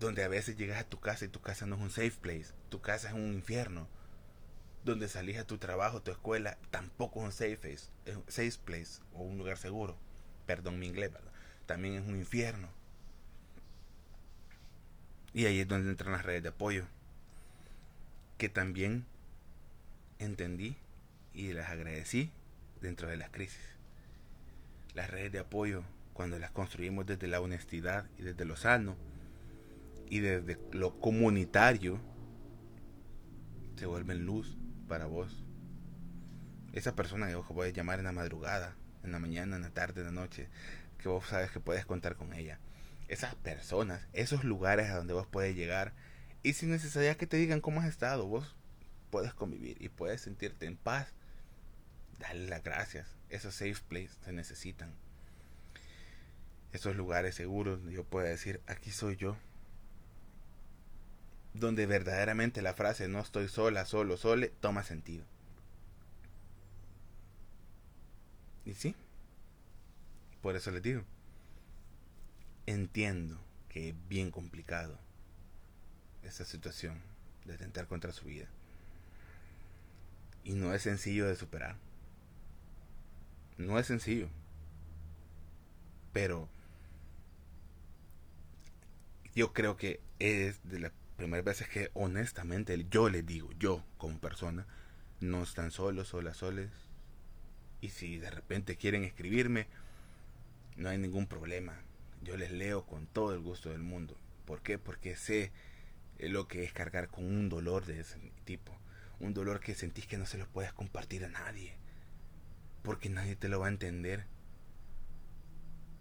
Donde 0.00 0.24
a 0.24 0.28
veces 0.28 0.56
llegas 0.56 0.80
a 0.80 0.88
tu 0.88 1.00
casa 1.00 1.26
y 1.26 1.28
tu 1.28 1.42
casa 1.42 1.66
no 1.66 1.76
es 1.76 1.82
un 1.82 1.90
safe 1.90 2.14
place, 2.18 2.54
tu 2.70 2.80
casa 2.80 3.08
es 3.08 3.14
un 3.14 3.34
infierno. 3.34 3.88
Donde 4.82 5.06
salís 5.08 5.36
a 5.36 5.46
tu 5.46 5.58
trabajo, 5.58 6.00
tu 6.00 6.12
escuela, 6.12 6.56
tampoco 6.70 7.20
es 7.20 7.26
un 7.26 7.32
safe 7.32 7.58
place, 7.58 7.90
es 8.06 8.16
un 8.16 8.24
safe 8.26 8.58
place 8.64 9.02
o 9.12 9.22
un 9.22 9.36
lugar 9.36 9.58
seguro. 9.58 9.98
Perdón 10.46 10.78
mi 10.78 10.86
inglés, 10.86 11.12
¿verdad? 11.12 11.32
También 11.66 11.94
es 11.96 12.08
un 12.08 12.16
infierno. 12.16 12.70
Y 15.34 15.44
ahí 15.44 15.60
es 15.60 15.68
donde 15.68 15.90
entran 15.90 16.12
las 16.12 16.24
redes 16.24 16.42
de 16.42 16.48
apoyo. 16.48 16.86
Que 18.44 18.50
también 18.50 19.06
entendí 20.18 20.76
y 21.32 21.54
las 21.54 21.70
agradecí 21.70 22.30
dentro 22.82 23.08
de 23.08 23.16
las 23.16 23.30
crisis 23.30 23.74
las 24.92 25.08
redes 25.08 25.32
de 25.32 25.38
apoyo, 25.38 25.82
cuando 26.12 26.38
las 26.38 26.50
construimos 26.50 27.06
desde 27.06 27.26
la 27.26 27.40
honestidad 27.40 28.04
y 28.18 28.22
desde 28.22 28.44
lo 28.44 28.56
sano 28.56 28.96
y 30.10 30.20
desde 30.20 30.58
lo 30.72 31.00
comunitario, 31.00 31.98
se 33.76 33.86
vuelven 33.86 34.26
luz 34.26 34.58
para 34.88 35.06
vos. 35.06 35.42
Esa 36.74 36.94
persona 36.94 37.28
que 37.28 37.36
vos 37.36 37.46
puedes 37.48 37.72
llamar 37.72 37.98
en 37.98 38.04
la 38.04 38.12
madrugada, 38.12 38.76
en 39.04 39.12
la 39.12 39.20
mañana, 39.20 39.56
en 39.56 39.62
la 39.62 39.70
tarde, 39.70 40.02
en 40.02 40.08
la 40.08 40.20
noche, 40.20 40.50
que 40.98 41.08
vos 41.08 41.26
sabes 41.28 41.50
que 41.50 41.60
puedes 41.60 41.86
contar 41.86 42.14
con 42.14 42.34
ella. 42.34 42.58
Esas 43.08 43.36
personas, 43.36 44.06
esos 44.12 44.44
lugares 44.44 44.90
a 44.90 44.96
donde 44.96 45.14
vos 45.14 45.26
puedes 45.26 45.56
llegar 45.56 45.94
y 46.44 46.52
sin 46.52 46.70
necesidad 46.70 47.16
que 47.16 47.26
te 47.26 47.36
digan 47.36 47.60
cómo 47.60 47.80
has 47.80 47.88
estado, 47.88 48.26
vos 48.28 48.54
puedes 49.10 49.34
convivir 49.34 49.82
y 49.82 49.88
puedes 49.88 50.20
sentirte 50.20 50.66
en 50.66 50.76
paz. 50.76 51.12
Dale 52.20 52.46
las 52.46 52.62
gracias 52.62 53.08
esos 53.34 53.54
safe 53.54 53.80
places 53.88 54.18
se 54.24 54.32
necesitan. 54.32 54.92
Esos 56.72 56.96
lugares 56.96 57.34
seguros 57.34 57.78
donde 57.78 57.94
yo 57.94 58.04
pueda 58.04 58.28
decir, 58.28 58.60
aquí 58.66 58.90
soy 58.90 59.16
yo. 59.16 59.36
Donde 61.52 61.86
verdaderamente 61.86 62.62
la 62.62 62.74
frase 62.74 63.08
no 63.08 63.20
estoy 63.20 63.48
sola, 63.48 63.86
solo, 63.86 64.16
sole, 64.16 64.52
toma 64.60 64.82
sentido. 64.82 65.24
Y 68.64 68.74
sí, 68.74 68.94
por 70.42 70.56
eso 70.56 70.70
les 70.70 70.82
digo, 70.82 71.02
entiendo 72.66 73.38
que 73.68 73.90
es 73.90 74.08
bien 74.08 74.30
complicado 74.30 74.98
esta 76.24 76.44
situación 76.44 77.00
de 77.44 77.56
tentar 77.56 77.86
contra 77.86 78.12
su 78.12 78.26
vida. 78.26 78.46
Y 80.44 80.52
no 80.52 80.74
es 80.74 80.82
sencillo 80.82 81.26
de 81.26 81.36
superar. 81.36 81.76
No 83.56 83.78
es 83.78 83.86
sencillo. 83.86 84.28
Pero 86.12 86.48
yo 89.34 89.52
creo 89.52 89.76
que 89.76 90.00
es 90.18 90.60
de 90.68 90.80
las 90.80 90.92
primeras 91.16 91.44
veces 91.44 91.68
que 91.68 91.90
honestamente 91.94 92.86
yo 92.90 93.08
les 93.08 93.24
digo, 93.26 93.50
yo 93.58 93.84
como 93.98 94.18
persona, 94.18 94.66
no 95.20 95.42
están 95.42 95.70
solos, 95.70 96.08
solas, 96.08 96.36
soles. 96.36 96.70
Y 97.80 97.90
si 97.90 98.18
de 98.18 98.30
repente 98.30 98.76
quieren 98.76 99.04
escribirme, 99.04 99.66
no 100.76 100.88
hay 100.88 100.98
ningún 100.98 101.26
problema. 101.26 101.74
Yo 102.22 102.36
les 102.36 102.50
leo 102.50 102.84
con 102.86 103.06
todo 103.06 103.34
el 103.34 103.40
gusto 103.40 103.70
del 103.70 103.82
mundo. 103.82 104.16
¿Por 104.46 104.62
qué? 104.62 104.78
Porque 104.78 105.16
sé 105.16 105.52
lo 106.18 106.48
que 106.48 106.64
es 106.64 106.72
cargar 106.72 107.08
con 107.08 107.24
un 107.24 107.48
dolor 107.48 107.86
de 107.86 108.00
ese 108.00 108.18
tipo. 108.44 108.72
Un 109.20 109.34
dolor 109.34 109.60
que 109.60 109.74
sentís 109.74 110.06
que 110.06 110.18
no 110.18 110.26
se 110.26 110.38
lo 110.38 110.46
puedes 110.48 110.72
compartir 110.72 111.24
a 111.24 111.28
nadie 111.28 111.76
porque 112.84 113.08
nadie 113.08 113.34
te 113.34 113.48
lo 113.48 113.58
va 113.58 113.66
a 113.66 113.70
entender. 113.70 114.26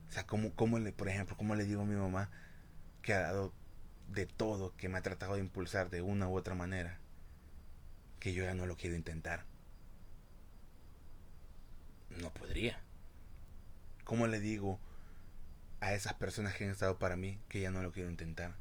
O 0.10 0.12
sea, 0.12 0.28
¿cómo, 0.28 0.54
cómo 0.54 0.78
le, 0.78 0.92
por 0.92 1.08
ejemplo, 1.08 1.36
cómo 1.38 1.56
le 1.56 1.64
digo 1.64 1.82
a 1.82 1.86
mi 1.86 1.96
mamá 1.96 2.30
que 3.02 3.14
ha 3.14 3.22
dado 3.22 3.54
de 4.10 4.28
todo, 4.28 4.76
que 4.76 4.90
me 4.90 4.98
ha 4.98 5.02
tratado 5.02 5.36
de 5.36 5.40
impulsar 5.40 5.90
de 5.90 6.02
una 6.02 6.28
u 6.28 6.38
otra 6.38 6.54
manera, 6.54 7.00
que 8.20 8.34
yo 8.34 8.44
ya 8.44 8.54
no 8.54 8.68
lo 8.68 8.76
quiero 8.76 8.98
intentar? 8.98 9.46
No 12.22 12.32
podría. 12.34 12.80
¿Cómo 14.04 14.28
le 14.28 14.42
digo 14.42 14.78
a 15.80 15.94
esas 15.94 16.14
personas 16.14 16.54
que 16.54 16.66
han 16.66 16.72
estado 16.72 17.00
para 17.00 17.16
mí 17.16 17.40
que 17.48 17.62
ya 17.62 17.72
no 17.72 17.82
lo 17.82 17.94
quiero 17.94 18.10
intentar? 18.10 18.54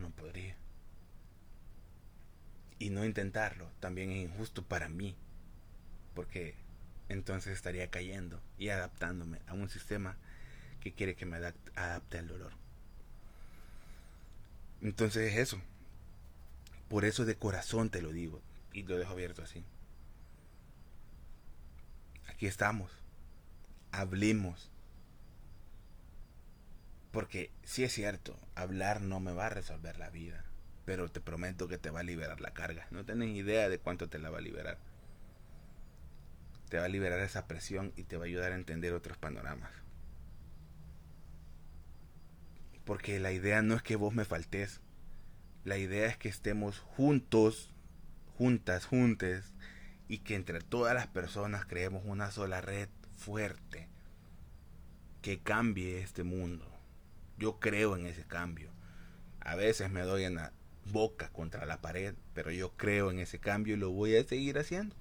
No 0.00 0.10
podría. 0.10 0.56
Y 2.78 2.88
no 2.90 3.04
intentarlo 3.04 3.70
también 3.80 4.10
es 4.10 4.24
injusto 4.24 4.64
para 4.64 4.88
mí, 4.88 5.14
porque 6.14 6.54
entonces 7.10 7.52
estaría 7.52 7.90
cayendo 7.90 8.40
y 8.56 8.70
adaptándome 8.70 9.40
a 9.46 9.52
un 9.52 9.68
sistema 9.68 10.16
que 10.80 10.92
quiere 10.92 11.14
que 11.14 11.26
me 11.26 11.36
adapte 11.36 12.18
al 12.18 12.28
dolor. 12.28 12.52
Entonces 14.80 15.32
es 15.32 15.38
eso. 15.38 15.60
Por 16.88 17.04
eso 17.04 17.26
de 17.26 17.36
corazón 17.36 17.90
te 17.90 18.00
lo 18.00 18.10
digo 18.12 18.40
y 18.72 18.82
lo 18.84 18.96
dejo 18.96 19.12
abierto 19.12 19.42
así. 19.42 19.62
Aquí 22.28 22.46
estamos. 22.46 22.90
Hablemos. 23.92 24.70
Porque 27.10 27.50
si 27.64 27.84
es 27.84 27.92
cierto, 27.92 28.38
hablar 28.54 29.00
no 29.00 29.20
me 29.20 29.32
va 29.32 29.46
a 29.46 29.50
resolver 29.50 29.98
la 29.98 30.10
vida, 30.10 30.44
pero 30.84 31.10
te 31.10 31.20
prometo 31.20 31.68
que 31.68 31.78
te 31.78 31.90
va 31.90 32.00
a 32.00 32.04
liberar 32.04 32.40
la 32.40 32.52
carga. 32.52 32.86
No 32.90 33.04
tenés 33.04 33.30
idea 33.30 33.68
de 33.68 33.78
cuánto 33.78 34.08
te 34.08 34.18
la 34.18 34.30
va 34.30 34.38
a 34.38 34.42
liberar 34.42 34.78
te 36.70 36.78
va 36.78 36.84
a 36.84 36.88
liberar 36.88 37.18
esa 37.18 37.46
presión 37.48 37.92
y 37.96 38.04
te 38.04 38.16
va 38.16 38.24
a 38.24 38.26
ayudar 38.28 38.52
a 38.52 38.54
entender 38.54 38.94
otros 38.94 39.18
panoramas. 39.18 39.72
Porque 42.84 43.18
la 43.18 43.32
idea 43.32 43.60
no 43.60 43.74
es 43.74 43.82
que 43.82 43.96
vos 43.96 44.14
me 44.14 44.24
faltes. 44.24 44.80
La 45.64 45.78
idea 45.78 46.06
es 46.06 46.16
que 46.16 46.28
estemos 46.28 46.78
juntos, 46.78 47.74
juntas, 48.38 48.86
juntes, 48.86 49.52
y 50.08 50.18
que 50.18 50.36
entre 50.36 50.60
todas 50.60 50.94
las 50.94 51.08
personas 51.08 51.66
creemos 51.66 52.02
una 52.06 52.30
sola 52.30 52.60
red 52.60 52.88
fuerte 53.16 53.88
que 55.22 55.40
cambie 55.40 56.00
este 56.00 56.22
mundo. 56.22 56.69
Yo 57.40 57.58
creo 57.58 57.96
en 57.96 58.06
ese 58.06 58.24
cambio. 58.24 58.70
A 59.40 59.56
veces 59.56 59.90
me 59.90 60.02
doy 60.02 60.24
en 60.24 60.34
la 60.34 60.52
boca 60.92 61.30
contra 61.30 61.64
la 61.64 61.80
pared, 61.80 62.14
pero 62.34 62.50
yo 62.50 62.76
creo 62.76 63.10
en 63.10 63.18
ese 63.18 63.38
cambio 63.40 63.74
y 63.74 63.78
lo 63.78 63.90
voy 63.90 64.14
a 64.14 64.24
seguir 64.24 64.58
haciendo. 64.58 64.94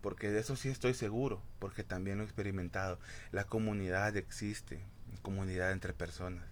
Porque 0.00 0.30
de 0.30 0.40
eso 0.40 0.56
sí 0.56 0.68
estoy 0.68 0.94
seguro, 0.94 1.40
porque 1.60 1.84
también 1.84 2.18
lo 2.18 2.24
he 2.24 2.26
experimentado. 2.26 2.98
La 3.30 3.44
comunidad 3.44 4.16
existe, 4.16 4.80
comunidad 5.22 5.70
entre 5.70 5.92
personas. 5.92 6.44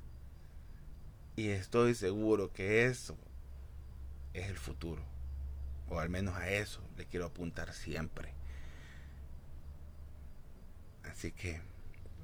Y 1.34 1.48
estoy 1.48 1.96
seguro 1.96 2.52
que 2.52 2.86
eso 2.86 3.16
es 4.34 4.48
el 4.48 4.56
futuro. 4.56 5.02
O 5.88 5.98
al 5.98 6.10
menos 6.10 6.36
a 6.36 6.48
eso 6.48 6.80
le 6.96 7.06
quiero 7.06 7.26
apuntar 7.26 7.72
siempre. 7.72 8.34
Así 11.02 11.32
que 11.32 11.60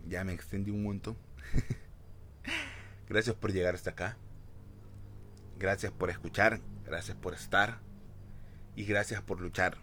ya 0.08 0.24
me 0.24 0.32
extendí 0.32 0.70
un 0.70 0.82
montón. 0.82 1.16
gracias 3.08 3.34
por 3.36 3.52
llegar 3.52 3.74
hasta 3.74 3.90
acá. 3.90 4.16
Gracias 5.58 5.92
por 5.92 6.10
escuchar. 6.10 6.60
Gracias 6.84 7.16
por 7.16 7.34
estar. 7.34 7.78
Y 8.76 8.84
gracias 8.84 9.22
por 9.22 9.40
luchar. 9.40 9.78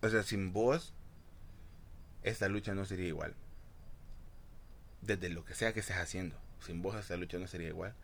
O 0.00 0.08
sea, 0.08 0.22
sin 0.22 0.52
vos, 0.52 0.94
esta 2.22 2.48
lucha 2.48 2.74
no 2.74 2.84
sería 2.84 3.08
igual. 3.08 3.34
Desde 5.02 5.28
lo 5.28 5.44
que 5.44 5.54
sea 5.54 5.72
que 5.72 5.80
estés 5.80 5.96
haciendo. 5.96 6.36
Sin 6.60 6.82
vos, 6.82 6.96
esta 6.96 7.16
lucha 7.16 7.38
no 7.38 7.46
sería 7.46 7.68
igual. 7.68 7.94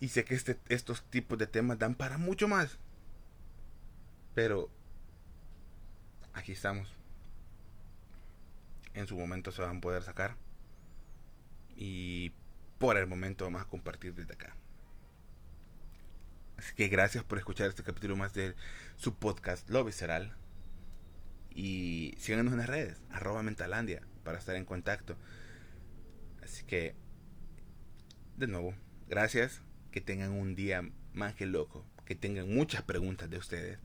Y 0.00 0.08
sé 0.08 0.24
que 0.24 0.34
este, 0.34 0.58
estos 0.68 1.02
tipos 1.04 1.38
de 1.38 1.46
temas 1.46 1.78
dan 1.78 1.94
para 1.94 2.18
mucho 2.18 2.48
más. 2.48 2.78
Pero 4.34 4.70
aquí 6.34 6.52
estamos. 6.52 6.95
En 8.96 9.06
su 9.06 9.16
momento 9.16 9.52
se 9.52 9.60
van 9.60 9.76
a 9.76 9.80
poder 9.80 10.02
sacar. 10.02 10.36
Y 11.76 12.32
por 12.78 12.96
el 12.96 13.06
momento 13.06 13.44
vamos 13.44 13.60
a 13.60 13.68
compartir 13.68 14.14
desde 14.14 14.32
acá. 14.32 14.56
Así 16.56 16.74
que 16.74 16.88
gracias 16.88 17.22
por 17.22 17.36
escuchar 17.36 17.68
este 17.68 17.82
capítulo 17.82 18.16
más 18.16 18.32
de 18.32 18.54
su 18.96 19.14
podcast 19.14 19.68
Lo 19.68 19.84
Visceral. 19.84 20.34
Y 21.50 22.14
síganos 22.18 22.54
en 22.54 22.58
las 22.58 22.68
redes, 22.68 23.02
arroba 23.10 23.42
Mentalandia, 23.42 24.00
para 24.24 24.38
estar 24.38 24.56
en 24.56 24.64
contacto. 24.64 25.18
Así 26.42 26.64
que, 26.64 26.94
de 28.38 28.46
nuevo, 28.46 28.74
gracias. 29.08 29.60
Que 29.90 30.00
tengan 30.00 30.32
un 30.32 30.54
día 30.54 30.90
más 31.12 31.34
que 31.34 31.44
loco. 31.44 31.84
Que 32.06 32.14
tengan 32.14 32.48
muchas 32.54 32.82
preguntas 32.82 33.28
de 33.28 33.36
ustedes 33.36 33.78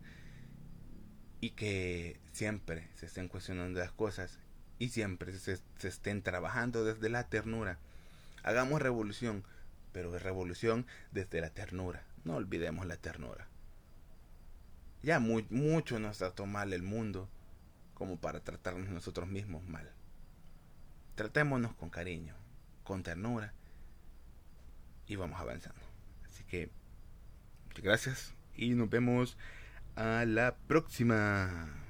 y 1.41 1.50
que 1.50 2.19
siempre 2.32 2.88
se 2.93 3.08
estén 3.08 3.28
cuestionando 3.28 3.80
las 3.80 3.91
cosas 3.91 4.39
y 4.82 4.89
siempre 4.89 5.32
se, 5.38 5.60
estén 5.84 6.24
trabajando 6.24 6.84
desde 6.84 7.08
la 7.08 7.26
ternura. 7.26 7.78
Hagamos 8.41 8.82
revolución, 8.82 9.44
pero 9.94 10.17
revolución 10.17 10.88
desde 11.12 11.39
la 11.39 11.52
ternura. 11.52 12.02
No 12.24 12.36
olvidemos 12.36 12.88
la 12.88 12.98
ternura. 12.98 13.48
Ya 15.04 15.20
mucho 15.20 16.00
nos 16.00 16.17
trató 16.17 16.48
mal 16.48 16.74
el 16.74 16.82
mundo 16.82 17.30
como 17.94 18.17
para 18.17 18.39
tratarnos 18.39 18.89
nosotros 18.89 19.30
mismos 19.30 19.63
mal. 19.65 19.88
Tratémonos 21.13 21.76
con 21.76 21.91
cariño, 21.91 22.34
con 22.84 23.04
ternura 23.04 23.54
y 25.06 25.15
vamos 25.15 25.39
avanzando. 25.39 25.82
Así 26.26 26.44
que 26.46 26.72
muchas 27.67 27.84
gracias 27.84 28.34
y 28.56 28.72
nos 28.72 28.89
vemos 28.89 29.38
a 29.96 30.26
la 30.26 30.56
próxima. 30.67 31.81